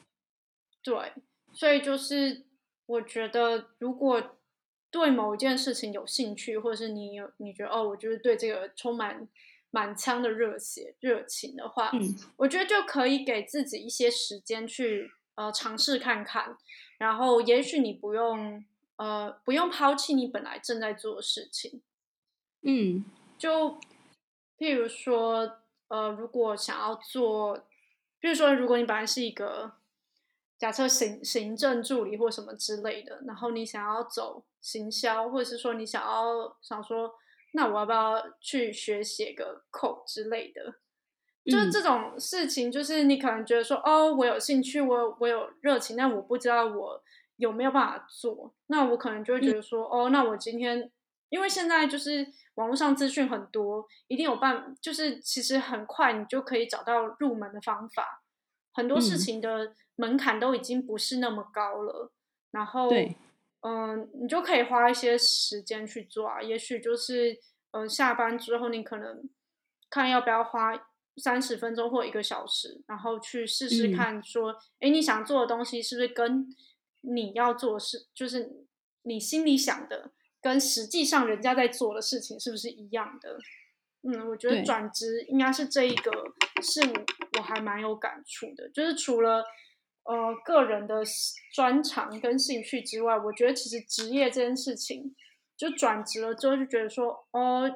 [0.81, 1.13] 对，
[1.53, 2.45] 所以就是
[2.87, 4.38] 我觉得，如果
[4.91, 9.29] 对某一件事情有兴趣，或者是你有你觉得哦，我就是对这个充满
[9.71, 16.57] 满腔的热血热情的话，嗯，我觉得就可以给自己一些时间去呃尝试看看，
[16.99, 18.65] 然后也许你不用
[18.97, 21.83] 呃不用抛弃你本来正在做的事情，
[22.63, 23.05] 嗯，
[23.37, 23.79] 就
[24.57, 27.59] 譬如说呃，如果想要做，
[28.21, 29.78] 譬如说如果你本来是一个。
[30.59, 37.15] 假设行行政助理或什么之类的，然后你想要走行销，或者是说你想要想说，
[37.53, 40.75] 那我要不要去学写个 code 之类的？
[41.45, 47.03] 就是这种事情，就是你可能觉得说，哦，我有兴趣，我有我有热情，但我不知道我
[47.37, 48.53] 有没有办法做。
[48.67, 50.91] 那我可能就会觉得说，哦，那我今天，
[51.31, 58.23] 因为现在就是网络上资讯很多，一定有办，就是其实很快你就可以找到入门的方法。
[58.75, 62.13] 很多事情的门槛都已经不是那么高了，
[62.53, 62.89] 然后，
[63.63, 66.41] 嗯，你就可以花一些时间去做啊。
[66.41, 67.37] 也许就是，
[67.73, 69.29] 嗯，下班之后你可能
[69.91, 76.49] 看要不要花三十分钟或一个小时，然后去试试看，说，哎，你想做的东西是不是跟
[77.01, 78.65] 你要做的事，就是
[79.03, 83.37] 你心里想的，跟实际上人家在做的事情是不是一样的？
[84.03, 86.13] 嗯，我觉得转职应该是这一个，
[86.63, 86.95] 是我
[87.39, 88.69] 我还蛮有感触的。
[88.69, 89.45] 就是除了
[90.09, 91.03] 呃个人的
[91.53, 95.15] 专长跟兴趣之外，我觉得其实职业这件事情，
[95.57, 97.71] 就转职了之后就觉得说，哦，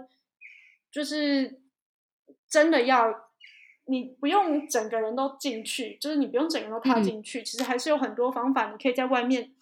[0.90, 1.60] 就是
[2.48, 3.28] 真的要
[3.84, 9.52] 你不用整个人都进去，就是你不用整个人都踏进去，嗯，其实还是有很多方法，你可以在外面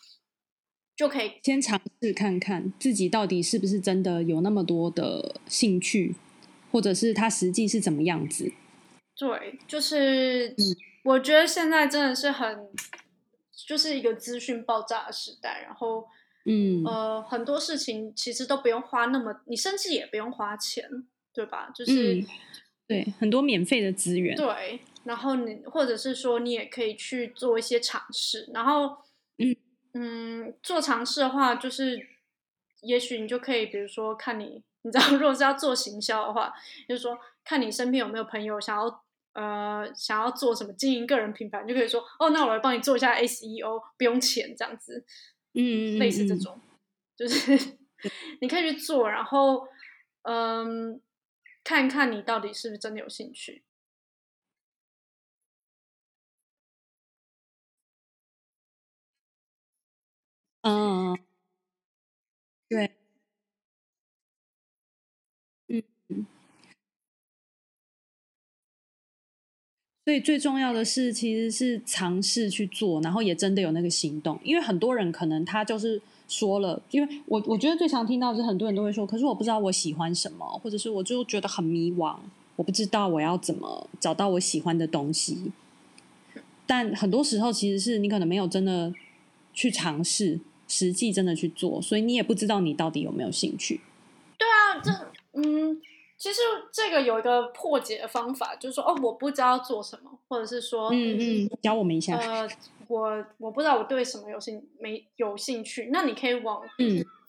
[0.97, 6.15] 就可以先尝试看看自己到底是不是真的有那么多的兴趣。
[6.73, 8.53] 或者是他实际是怎么样子？
[9.17, 10.55] 对，就是
[11.05, 12.69] 我觉得现在真的是很，
[13.67, 16.07] 就是一个资讯爆炸的时代，然后，
[16.45, 20.85] 嗯，呃，很多事情其实都不用花那么，你甚至也不用花钱，
[21.33, 21.71] 对吧？
[21.75, 22.27] 就是，嗯、
[22.87, 24.37] 对，很多免费的资源。
[24.37, 28.99] 对，然后你或者是说你也可以去做一些尝试，然后，
[29.39, 29.57] 嗯
[29.95, 32.07] 嗯，做尝试的话，就是
[32.83, 34.63] 也许你就可以，比如说看你。
[34.83, 36.55] 你知道，如果是要做行销的话，
[36.89, 45.05] 就是说，看你身边有没有朋友想要呃想要做什么经营个人品牌，你就可以说哦，那我来帮你做一下 SEO，不用钱这样子，
[45.55, 46.61] 嗯，类似这种，
[47.17, 47.79] 就是
[48.41, 49.67] 你可以去做，然后
[50.23, 51.01] 嗯，
[51.65, 53.63] 看看你到底是不是真的有兴趣。
[60.65, 61.17] 嗯，
[62.71, 63.00] 对。
[70.11, 74.37] 所以最重要的是，其实是尝试去做，然后也真的有那个行动。
[74.43, 82.17] 因为很多人可能他就是说了，因为我我觉得最常听到的是很多人都会说，可是我不知道我喜欢什么，或者是我就觉得很迷惘，
[82.57, 85.53] 我不知道我要怎么找到我喜欢的东西。
[86.67, 88.93] 但很多时候，其实是你可能没有真的
[89.55, 93.81] 去尝试，实际真的去做，所以你也不知道你到底有没有兴趣。
[94.37, 95.81] 对啊，这嗯。
[96.21, 96.39] 其实
[96.71, 102.15] 这个有一个破解的方法，就是说，哦，我不知道做什么，或者是说，嗯嗯，教我们一下。
[102.15, 102.47] 呃，
[102.89, 106.61] 我我不知道我对什么有兴没有兴趣，那你可以往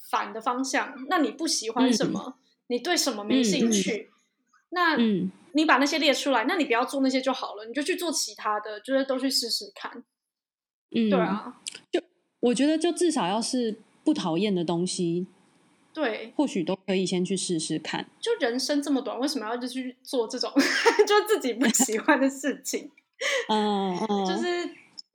[0.10, 0.94] 反的方向。
[0.98, 2.22] 嗯、那你不喜欢什么？
[2.28, 2.34] 嗯、
[2.68, 4.12] 你对什么没兴趣？
[4.12, 4.12] 嗯、
[4.72, 4.98] 那
[5.54, 10.04] 你把那些列出来，那你不要做那些就好了，你就去做其他的，就是都去试试看。
[10.94, 12.02] 嗯，对啊，就
[12.42, 15.28] 我觉得，就至少要是不讨厌的东西。
[15.94, 18.08] 对，或许都可以先去试试看。
[18.20, 20.52] 就人生这么短，为什么要就去做这种
[21.08, 22.92] 就自己不喜欢的事情？
[23.50, 24.70] 嗯嗯，就是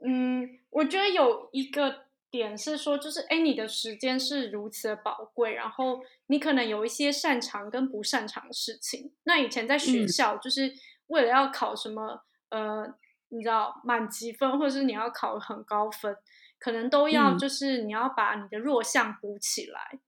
[0.04, 9.10] 嗯，我觉得有一个点是说，就是哎，你的时间是如此的宝贵，然后你可能有一些擅长跟不擅长的事情。
[9.24, 10.72] 那以前在学校，就是
[11.08, 12.94] 为了要考什么，嗯、呃，
[13.30, 16.14] 你知道满级分，或者是你要考很高分，
[16.60, 19.98] 可能都要就是你要把你的弱项补起来，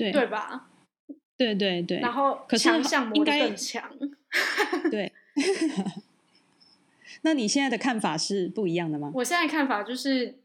[0.00, 0.70] 对对吧？
[1.36, 2.00] 对对对。
[2.00, 3.90] 然后强项应该更强。
[4.90, 5.12] 对。
[7.22, 9.10] 那你现在的看法是不一样的吗？
[9.14, 10.38] 我现在看法就是，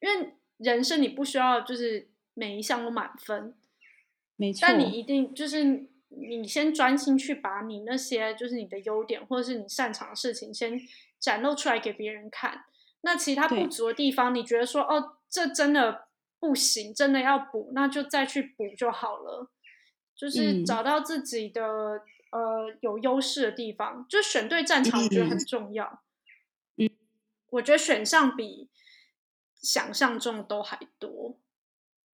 [0.00, 3.54] 因为人生你不需要就是每一项都满分，
[4.36, 4.60] 没错。
[4.62, 10.80] 但你一定就是你先专心去把你那些就是你的优点或者是你擅长的事情先
[11.20, 12.64] 展露出来给别人看。
[13.02, 16.05] 那其他不足的地方，你觉得说哦，这真的
[16.38, 19.50] 不行，真的要补，那就再去补就好了。
[20.14, 21.62] 就是找到自己的、
[22.30, 26.02] 嗯、呃有优势的地方，就选对战场，我觉得很重要。
[26.76, 26.90] 嗯。
[27.50, 28.68] 我觉得选项比
[29.54, 31.38] 想象中都还多，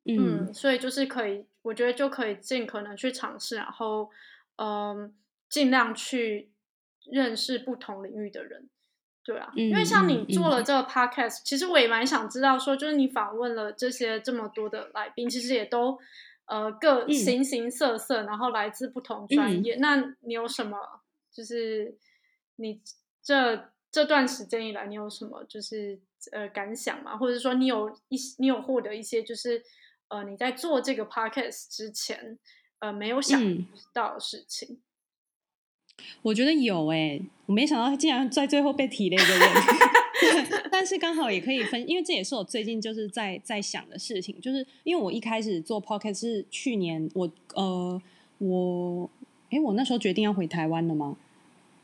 [0.05, 4.11] 嗯，嗯，所以就是可以，我觉得就可以尽可能去尝试，然后，
[4.57, 5.15] 嗯，
[5.49, 6.53] 尽量去
[7.11, 8.69] 认识不同领域的人，
[9.25, 15.99] 对啊，嗯，因为像你做了这个 podcast，嗯，其实我也蛮想知道说，就是你访问了这些这么多的来宾，其实也都
[16.47, 20.79] 呃各形形色色，嗯，然后来自不同专业，嗯，那你有什么
[21.33, 21.97] 就是
[22.57, 22.81] 你
[23.23, 23.71] 这？
[23.93, 26.01] 这段时间以来，你有什么就是
[26.31, 27.15] 呃感想吗？
[27.15, 29.63] 或者说，你有一你有获得一些就是
[30.09, 32.39] 呃你在做这个 podcast 之前
[32.79, 33.39] 呃没有想
[33.93, 34.81] 到的事情？
[36.23, 48.01] 我觉得有哎、我没想到他竟然在最后被提了一个人， 但是刚好也可以分，因为这也是我最近就是在在想的事情，就是因为我一开始做 Pocket 是去年我呃
[48.39, 49.11] 我
[49.51, 51.17] 哎我那时候决定要回台湾了吗？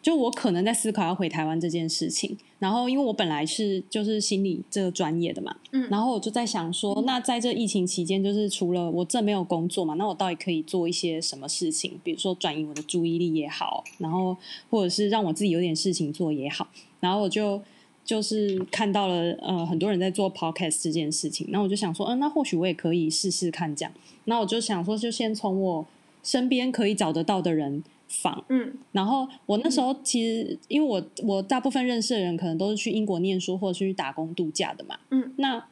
[0.09, 12.00] 就我可能在思考要回台湾这件事情，然后因为我本来是就是心理这个专业的嘛，嗯，然后我就在想说，那在这疫情期间，就是除了我这没有工作嘛，那我到底可以做一些什么事情？
[12.02, 14.34] 比如说转移我的注意力也好，然后
[14.70, 16.66] 或者是让我自己有点事情做也好，
[17.00, 17.61] 然后我就
[18.02, 23.92] 就是看到了呃很多人在做 podcast 这件事情，那我就想说，嗯、呃，那或许我也可以试试看这样，
[24.24, 25.86] 那我就想说，就先从我
[26.22, 27.84] 身边可以找得到的人。
[28.09, 35.62] 访，嗯，然后我那时候其实，嗯、因为我我大部分认识的人可能都是去英国念书或者去打工度假的嘛，嗯，那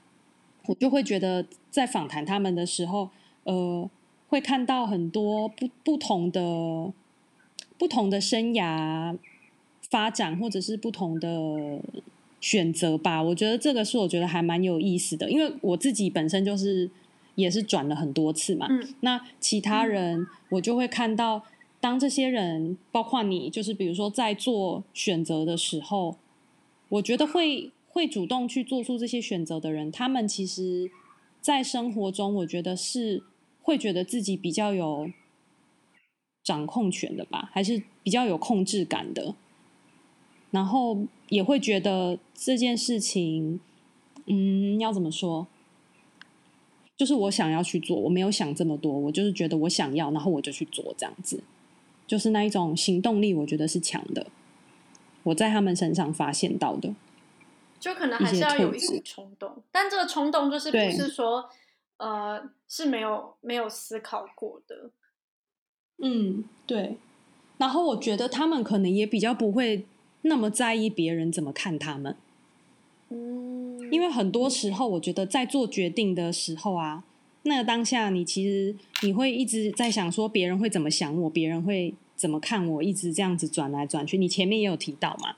[0.67, 3.09] 我就会觉得在访谈他们的时候，
[3.45, 3.89] 呃，
[4.29, 6.93] 会看到很多不不同的
[7.79, 9.17] 不同的生涯
[9.89, 11.81] 发展，或者是不同的
[12.41, 13.23] 选择吧。
[13.23, 16.91] 我觉得这个是我觉得还蛮有意思的，因为我自己本身就是
[17.37, 21.43] 也是转了很多次嘛，嗯，那其他人我就会看到。
[21.87, 26.17] 当这些人，包括你，就是比如说在做选择的时候，
[26.89, 30.91] 我觉得会会主动去做出这些选择的人，他们其实，
[31.41, 33.23] 在生活中，我觉得是
[33.63, 35.09] 会觉得自己比较有
[36.43, 39.37] 掌控权的吧，还是比较有控制感的，
[40.51, 43.61] 然后也会觉得这件事情，
[44.25, 45.47] 嗯，要怎么说？
[46.97, 51.45] 就是我想要去做，我没有想这么多，我就是觉得我想要，然后我就去做这样子。
[52.07, 54.27] 就是那一种行动力，我觉得是强的。
[55.25, 56.95] 我在他们身上发现到的，
[57.81, 61.51] 就可能还是要有一股冲动，但这个冲动就是不是说，
[61.97, 64.91] 呃，是没有没有思考过的。
[65.99, 66.97] 嗯，对。
[67.59, 69.85] 然后我觉得他们可能也比较不会
[70.23, 72.17] 那么在意别人怎么看他们。
[73.09, 77.03] 嗯，因为很多时候，我觉得在做决定的时候啊。
[77.49, 84.19] 那当下，你其实你会一直在想说别人会怎么想我，别人会怎么看我，一直这样子转来转去。
[84.19, 85.37] 你前面也有提到嘛？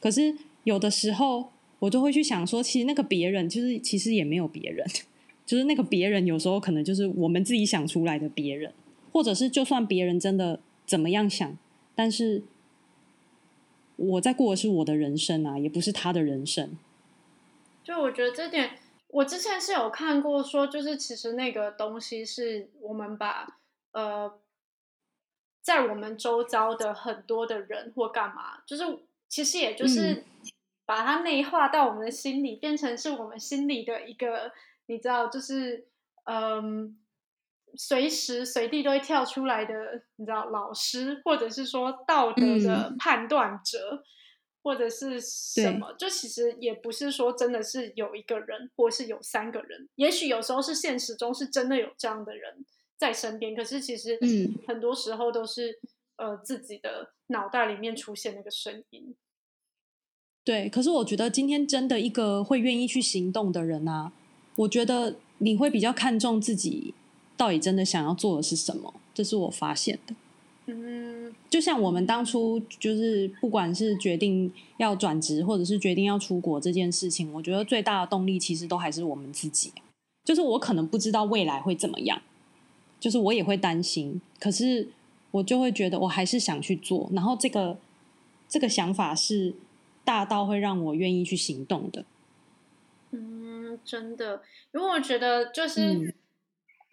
[0.00, 4.84] 可是有的时候，我就会去想说，其实那个别人，就是其实也没有别人，
[5.46, 8.72] 就是那个别人有时候可能就是我们自己想出来的别人，
[9.12, 11.56] 或者是就算别人真的怎么样想，
[11.94, 12.42] 但是
[13.96, 16.76] 我在过的是我的人生啊，也不是他的人生。
[17.84, 18.70] 就我觉得这点。
[19.16, 23.60] 我之前是有看过说，就是其实那个东西是我们把
[23.92, 24.38] 呃，
[25.62, 28.84] 在我们周遭的很多的人或干嘛，就是
[29.26, 30.22] 其实也就是
[30.84, 34.52] 把它内化到我们的心里，变成是我们心里的一个，
[34.84, 35.88] 你知道，就是
[36.24, 36.98] 嗯，
[37.74, 44.04] 随时随地都会跳出来的，你知道，老师或者是说道德的判断者。
[44.66, 52.66] 或者是什么，就其实也不是说真的是有一个人，或是有三个人，也许有时候是现实中是真的有这样的人
[52.98, 54.18] 在身边，可是其实
[54.66, 55.78] 很多时候都是、
[56.16, 59.14] 嗯、呃自己的脑袋里面出现那个声音。
[60.42, 64.12] 对，可是我觉得今天真的一个会愿意去行动的人啊，
[64.56, 66.92] 我觉得你会比较看重自己
[67.36, 70.16] 到底真的想要做的是什么，这是我发现的。
[70.68, 79.72] 嗯，就像我们当初就是不管是决定要转职，或者是决定要出国这件事情，我觉得最大的动力其实都还是我们自己。
[80.24, 82.20] 就是我可能不知道未来会怎么样，
[82.98, 84.88] 就是我也会担心，可是
[85.30, 87.78] 我就会觉得我还是想去做，然后这个
[88.48, 89.54] 这个想法是
[90.04, 92.04] 大到会让我愿意去行动的。
[93.12, 94.42] 嗯，真的，
[94.74, 96.15] 因为我觉得就是。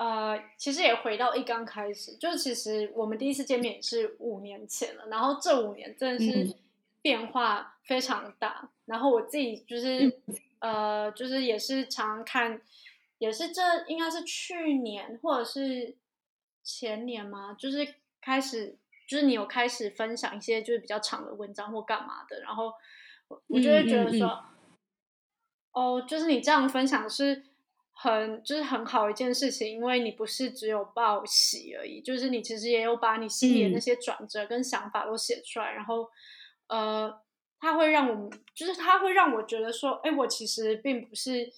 [0.03, 6.53] 嗯呃，其实也回到一刚开始，就是其实我们第一次见面也是五年前了，然后这五年真的是
[7.01, 8.59] 变化非常大。
[8.63, 10.07] 嗯、然后我自己就是、
[10.59, 12.61] 嗯、呃，就是也是常常看，
[13.17, 15.95] 也是这应该是去年或者是
[16.63, 17.53] 前年嘛？
[17.53, 18.75] 就是开始，
[19.07, 22.73] 就是你有开始分享一些就是比较长的文章或干嘛的，然后
[23.29, 24.43] 我我就会觉得说，
[25.71, 27.45] 哦，就是你这样分享是。
[28.03, 36.09] 很就是很好一件事情，因为你不是只有报喜而已，就是你其实也有把你心里的那些转折跟想法都写出来，嗯、然后，
[36.67, 37.21] 呃，
[37.61, 41.49] 它会让我们，就是它会让我觉得说，哎，我其实并不是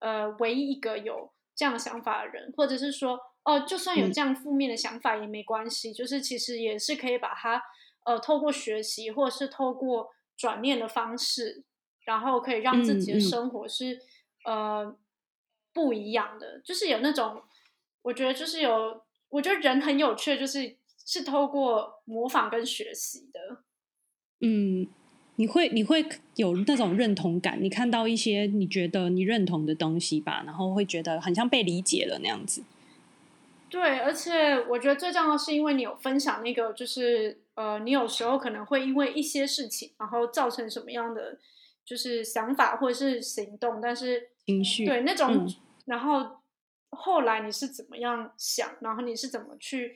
[0.00, 7.62] 呃唯一一个有这样想法的人，或者是说，哦，就算有这样负面的想法也没关系，嗯、就是其实也是可以把它
[8.04, 11.64] 呃透过学习或者是透过转念的方式，
[12.04, 14.00] 然后可以让自己的生活是、
[14.44, 14.94] 呃。
[15.74, 17.42] 不一样的，就是有那种，
[18.02, 23.58] 我觉得就是有，我觉得人很有趣，就是是透过模仿跟学习的。
[24.40, 24.86] 嗯，
[25.36, 26.06] 你会你会
[26.36, 32.62] 有那种认同感，你看到一些你觉得你认同的东西吧，然后会觉得很像被理解了那样子。
[33.68, 41.38] 对，而且我觉得最重要的是，因为你有分享那个，就是呃，你有时候可能会因为一些事情，然后造成什么样的
[41.84, 45.32] 就是想法或者是行动，但是情绪对那种。
[45.34, 45.54] 嗯
[45.86, 46.38] 然后
[46.88, 48.70] 后来你是怎么样想？
[48.80, 49.94] 然后你是怎么去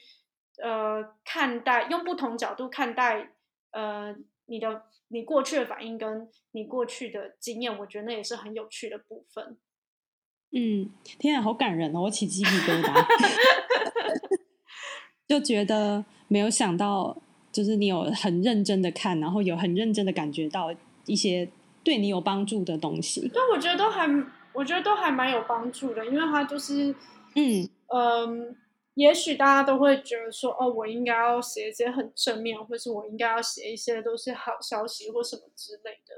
[0.63, 1.89] 呃看待？
[1.89, 3.31] 用不同角度看待
[3.71, 9.57] 呃你的你过去的反应跟你过去的经验，我觉得那也是很有趣的部分。
[10.51, 12.03] 嗯，天啊，好感人哦！
[12.03, 13.07] 我起鸡皮疙瘩，
[15.27, 17.17] 就觉得没有想到，
[17.51, 20.71] 就是你有很认真的看，然后有很认真的感觉到
[21.07, 21.49] 一些
[21.83, 23.27] 对你有帮助的东西。
[23.29, 24.07] 对，我觉得都还。
[24.59, 26.93] 我觉得都还蛮有帮助的，因为他就是，
[27.37, 27.71] 嗯。
[27.91, 28.57] 嗯，
[28.95, 36.15] 也许大家都会觉得说，哦，我应该要写一些很正面，或是我应该要写一些都是好消息或什么之类的，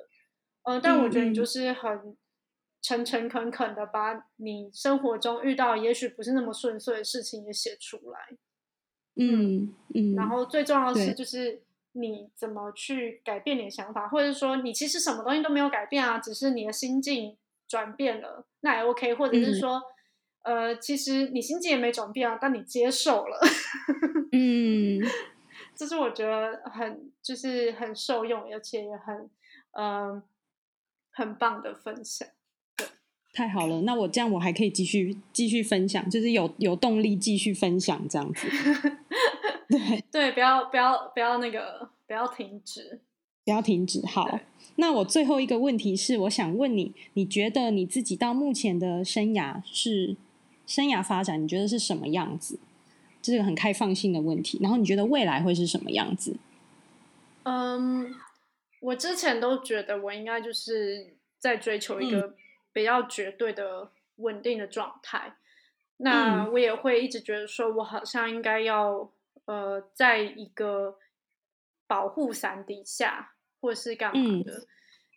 [0.65, 2.17] 呃，但我觉得你就是很
[2.83, 8.19] 诚诚恳恳的把你生活中遇到也许不是那么顺遂的事情也写出来，
[9.15, 11.63] 嗯嗯，然后最重要的是就是
[11.93, 17.37] 你怎么去改变你的想法，或者说你其实什么东西都没有改变啊，只是你的心境。
[17.71, 19.81] 转变了，那也 OK，或者是说，
[20.43, 23.39] 嗯、呃，其实你心境也没转变啊，但你接受了，
[24.33, 25.01] 嗯，
[25.77, 29.31] 这是我觉得很就是很受用，而且也很
[29.75, 30.23] 嗯、呃、
[31.13, 32.27] 很棒的分享。
[32.77, 32.89] 对，
[33.33, 38.49] 太好了，那我这样我还可以继续继续分享，就是有有动力继续分享这样子。
[39.71, 43.01] 对对，不要不要不要那个不要停止，
[43.45, 44.41] 不要停止，好。
[44.77, 50.17] 那我最后一个问题是，我想问你，你觉得你自己到目前的生涯是
[50.67, 52.59] 生涯发展，你觉得是什么样子？
[53.21, 54.59] 这是个很开放性的问题。
[54.63, 56.37] 然后你觉得未来会是什么样子？
[57.43, 58.15] 嗯，
[58.81, 62.35] 我之前都觉得我应该就是在追求一个
[62.73, 65.35] 比较绝对的稳定的状态。
[65.99, 69.11] 嗯、那我也会一直觉得说，我好像应该要
[69.45, 70.97] 呃，在一个
[71.91, 73.35] 保护伞底下。
[73.63, 74.67] 或是干嘛的，嗯、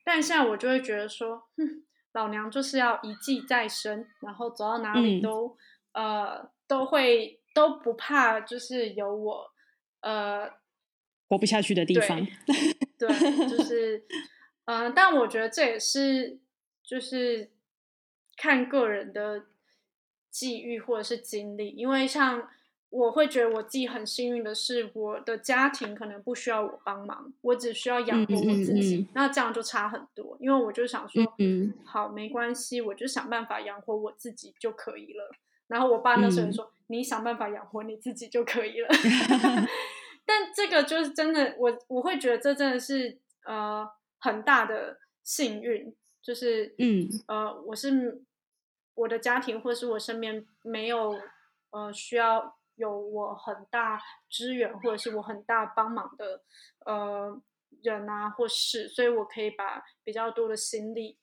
[0.04, 5.58] 但现在我就会觉得说，哼，老娘就是要一技在身，然后走到哪里都，
[5.94, 9.50] 嗯、呃，都会都不怕，就是有我，
[10.02, 10.52] 呃，
[11.30, 12.20] 活不下去的地方。
[13.00, 14.06] 对， 对就是，
[14.66, 16.42] 嗯、呃，但我觉得这也是，
[16.84, 17.50] 就是
[18.36, 19.46] 看个人的
[20.30, 22.50] 际遇或者是经历，因为像。
[22.94, 30.38] 我会觉得我自己很幸运的是，我的家庭可能不需要我帮忙，我只需要养活我自己，嗯嗯嗯、那这样就差很多。
[30.40, 35.32] 因为我就想说，嗯嗯、好，没关系，我就想办法养活我自己就可以了。
[35.68, 38.88] 然后我爸那时候说，嗯、你想办法养活你自己就可以了。
[40.24, 43.90] 但这个就是真的，我我会觉得这真的是呃
[44.20, 45.92] 很大的幸运，
[46.22, 48.22] 就是嗯呃，我是
[48.94, 51.20] 我的家庭或是我身边没有
[51.72, 52.56] 呃需要。
[52.76, 56.42] 有我很大支援，或者是我很大帮忙的
[56.86, 57.42] 呃
[57.82, 61.18] 人啊，或事，所以我可以把比较多的心力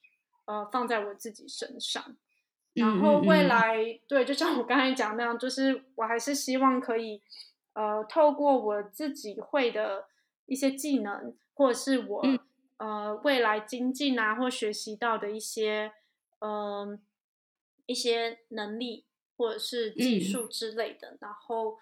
[0.46, 2.16] 呃放在我自己身上。
[2.72, 7.20] 然后未来，嗯嗯嗯对，就像我刚才讲那样，就是我还是希望可以，
[7.72, 10.06] 呃，透过我自己会的
[10.46, 12.38] 一些技能，或者是我、嗯、
[12.78, 15.92] 呃未来精进啊，或学习到的一些，
[16.38, 16.50] 嗯、
[16.90, 16.98] 呃，
[17.86, 19.04] 一些能力
[19.40, 21.78] 或者是技术之类的，嗯、然后，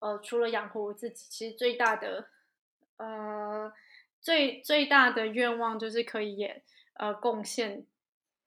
[0.00, 2.28] 呃，除了养活我自己，其实最大的，
[2.98, 3.72] 呃，
[4.20, 6.62] 最最大的愿望就是可以也
[6.94, 7.86] 呃贡献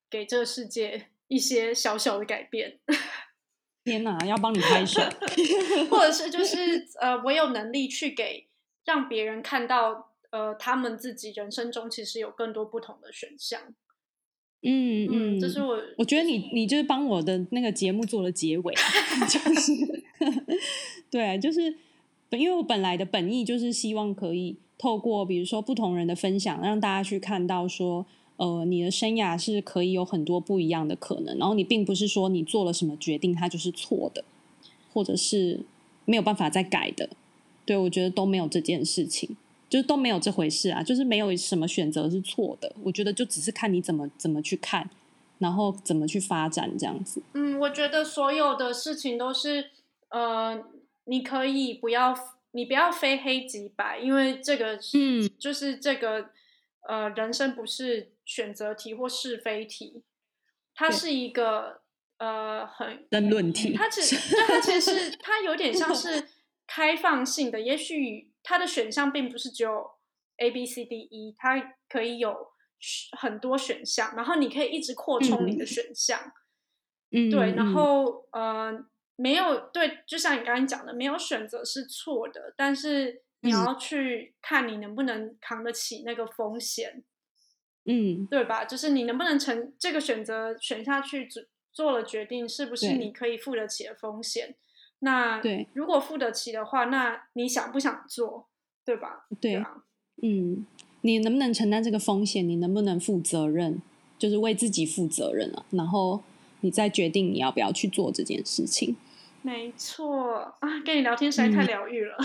[0.10, 1.08] 给这个世界。
[1.28, 2.78] 一些小小的改变，
[3.86, 5.00] 天哪，要帮你拍手，
[5.90, 8.50] 或者是就是呃，我有能力去给
[8.84, 13.74] 让别人看到，呃，他们自己人生中其实有更多不同的选项。
[14.64, 18.74] 嗯嗯，这是我，我觉得你你就是帮我的那个节目做了结尾，
[19.28, 20.04] 就是
[21.10, 21.76] 对，就是
[22.32, 28.06] 因为我本来的本意就是希望可以透过比如说不同人的分享，让大家去看到说。
[28.38, 34.24] 呃，你的生涯是可以有很多不一样的可能，然后你并不是说你做了什么决定，它就是错的，
[34.92, 35.60] 或者是
[36.06, 37.08] 没有办法再改的。
[37.68, 39.38] 对，我觉得都没有这件事情，
[39.72, 42.76] 就是都没有这回事啊，就是没有什么选择是错的。
[42.84, 44.88] 我觉得就只是看你怎么怎么去看，
[45.40, 47.24] 然后怎么去发展这样子。
[47.34, 49.72] 嗯，我觉得所有的事情都是，
[50.10, 50.64] 呃，
[51.06, 52.14] 你可以不要，
[52.52, 56.30] 你不要非黑即白，因为这个，嗯，就是这个，
[56.88, 58.12] 呃，人生不是。
[58.24, 60.04] 选择题或是非题，
[60.74, 61.82] 它是一个
[62.18, 63.74] 呃很争论题。
[63.74, 66.30] 它其实它其实是它有点像是
[66.66, 69.92] 开放性的，也许它的选项并不是只有
[70.38, 72.48] A B C D E，它可以有
[73.18, 76.34] 很多选项，然后你可以一直扩充你的选项。
[77.12, 78.86] 嗯，对，然后呃
[79.16, 87.04] 没有对，就像你刚刚讲的，没有选择是错的，但是你要去看你能不能扛得起那个风险。
[87.86, 88.64] 嗯，对吧？
[88.64, 94.56] 就是你能不能成这个选择选下去，做做了决定，是不是你可以付得起的风险？
[95.04, 98.48] 那对，如果付得起的话，那你想不想做？
[98.84, 99.28] 对吧？
[99.40, 99.84] 对啊，
[100.24, 100.66] 嗯，
[101.02, 102.48] 你能不能承担这个风险？
[102.48, 103.82] 你能不能负责任？
[104.18, 105.66] 就是为自己负责任啊。
[105.72, 106.22] 然后
[106.62, 108.96] 你再决定你要不要去做这件事情。
[109.42, 112.16] 没错啊，跟你聊天实在太疗愈了。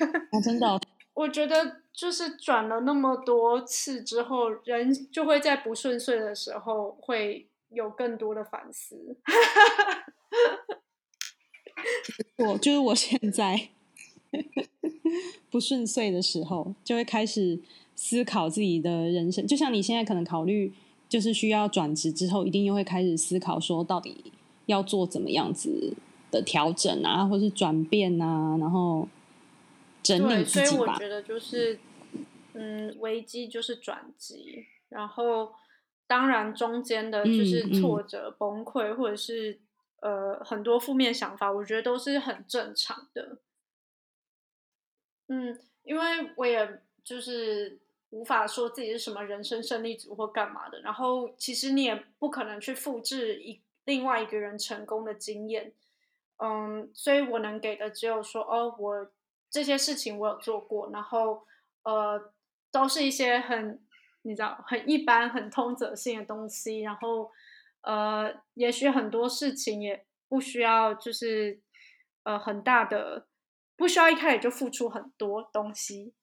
[0.00, 0.80] 嗯啊、真的。
[1.14, 9.16] 我觉得就是转了那么多次之后，人就会在不顺遂的时候会有更多的反思。
[12.38, 13.68] 我就是我现在
[15.50, 17.58] 不顺遂的时候，就会开始
[17.94, 19.46] 思考自己的人生。
[19.46, 20.72] 就像你现在可能考虑，
[21.08, 24.32] 就是需要转职之后，一定又会开始思考说，到底
[24.66, 25.94] 要做怎么样子
[26.30, 29.08] 的调整啊，或是转变啊，然后。
[30.02, 31.78] 整理自己吧，所以我觉得就是，
[32.52, 35.50] 嗯，危机就是转机，然后
[36.06, 39.58] 当然中间的就是挫折、崩溃，或者是
[40.04, 43.38] 呃很多负面想法，我觉得都是很正常的。
[45.26, 47.80] 嗯，因为我也就是
[48.10, 55.72] 无法说自己是什么人生胜利组或干嘛的，然后其实你也不可能去复制一另外一个人成功的经验，
[56.36, 59.10] 嗯，所以我能给的只有说，哦，我。
[59.50, 61.46] 这些事情我有做过，然后
[61.84, 62.32] 呃，
[62.72, 63.80] 都是一些很
[64.22, 66.80] 你知道很一般、很通则性的东西。
[66.80, 67.30] 然后
[67.84, 71.60] 呃，也许很多事情也不需要，就是
[72.22, 73.26] 呃很大的，
[73.76, 76.14] 不需要一开始就付出很多东西，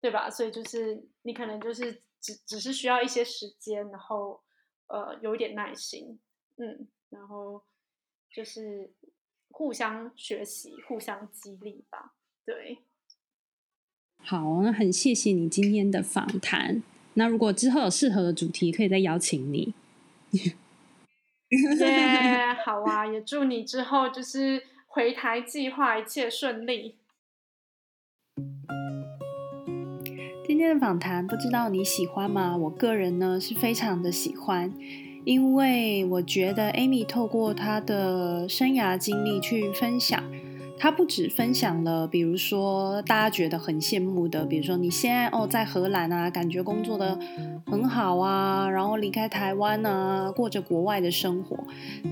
[0.00, 0.30] 对吧？
[0.30, 4.42] 所以就是你可能就是只只是需要一些时间，然后
[4.88, 6.18] 呃有一点耐心，
[6.56, 7.62] 嗯，然后
[8.34, 8.90] 就是
[9.50, 12.14] 互相学习、互相激励吧。
[12.46, 12.78] 对，
[14.18, 16.82] 好，那很谢谢你今天的访谈。
[17.14, 19.74] 那如果之后有适合的主题，可以再邀请你。
[21.80, 23.04] 耶、yeah，好啊！
[23.04, 26.94] 也祝你之后就是回台计划一切顺利。
[30.46, 32.56] 今天的访谈不知道你喜欢吗？
[32.56, 34.72] 我个人呢是非常的喜欢，
[35.24, 40.22] 因为我觉得 Amy 透过她的生涯经历去分享。
[40.82, 47.18] 他不止分享了，比如说大家觉得很羡慕的，比如说你现在哦在荷兰啊，感觉工作的
[47.66, 51.54] 很好啊，然后离开台湾啊，过着国外的生活。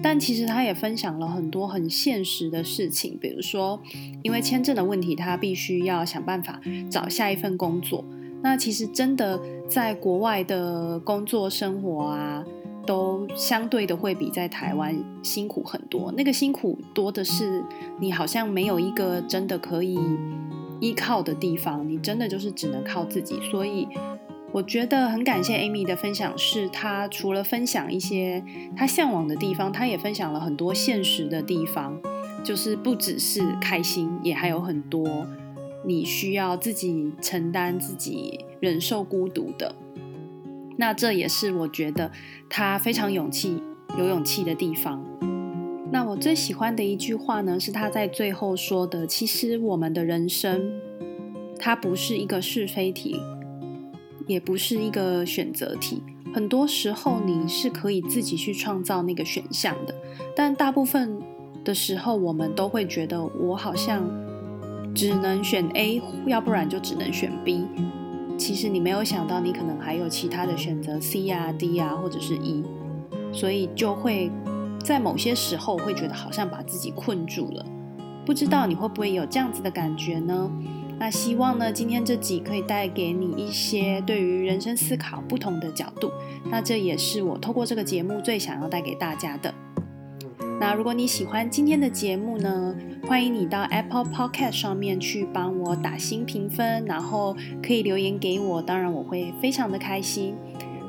[0.02, 3.80] 但其实他也分享了很多很现实的事情，比如说
[4.22, 6.60] 因为签证的问题，他必须要想办法
[6.90, 8.04] 找下一份工作。
[8.42, 12.44] 那其实真的在国外的工作生活啊。
[12.88, 16.10] 都相对的会比在台湾辛苦很多。
[16.16, 17.62] 那个辛苦多的是，
[18.00, 19.98] 你好像没有一个真的可以
[20.80, 23.38] 依靠的地方，你真的就是只能靠自己。
[23.42, 23.86] 所以，
[24.52, 28.42] 我觉得很感谢 Amy 的分享，是她除了分享一些
[28.74, 32.00] 她向往的地方，她也分享了很多现实的地方，
[32.42, 35.26] 就是不只是开心，也还有很多
[35.84, 39.74] 你需要自己承担、自己忍受孤独的。
[40.78, 42.10] 那这也是我觉得
[42.48, 43.62] 他非常勇气、
[43.98, 45.04] 有勇气的地方。
[45.90, 50.72] 那我最喜欢的一句话呢，是他在最后说的：“其实我们的人生，
[51.58, 53.20] 它不是一个是非题。”
[54.28, 56.02] 也不是一个选择题，
[56.34, 59.94] 很多时候你是可以自己去创造那个选项的，
[60.36, 61.18] 但大部分
[61.64, 64.06] 的时候，我们都会觉得我好像
[64.94, 67.64] 只能选 A，要不然就只能选 B。
[68.38, 72.64] 其实你没有想到，你可能还有其他的选择 C 啊、D 啊，或者是 E，
[73.32, 74.30] 所以就会
[74.82, 77.66] 在某些时候会觉得好像把自己困住了。
[78.24, 80.50] 不知道你会不会有这样子的感觉呢？
[81.00, 86.10] 那希望呢，今天这集可以带给你一些对于人生思考不同的角度。
[86.50, 89.52] 那这也是我透过这个节目最想要带给大家的。
[90.60, 92.74] 那如果你喜欢今天的节目呢，
[93.06, 100.34] 欢迎你到 Apple Podcast 上面去帮我打星评分，然后可以留言给我，当然我会非常的开心。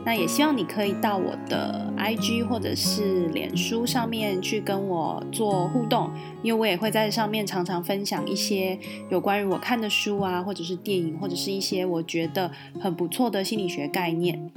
[0.03, 6.09] 那也希望你可以到我的 IG 或者是脸书上面去跟我做互动，
[6.41, 12.49] 因为我也会在上面常常分享一些有关于我看的书啊，或者是电影，或者是一些我觉得
[12.79, 14.49] 很不错的心理学概念。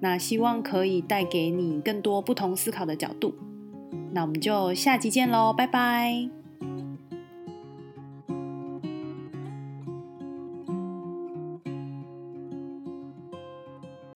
[0.00, 3.34] 那希望可以带给你更多不同思考的角度。
[4.14, 6.43] 那我们就下集见喽，拜拜。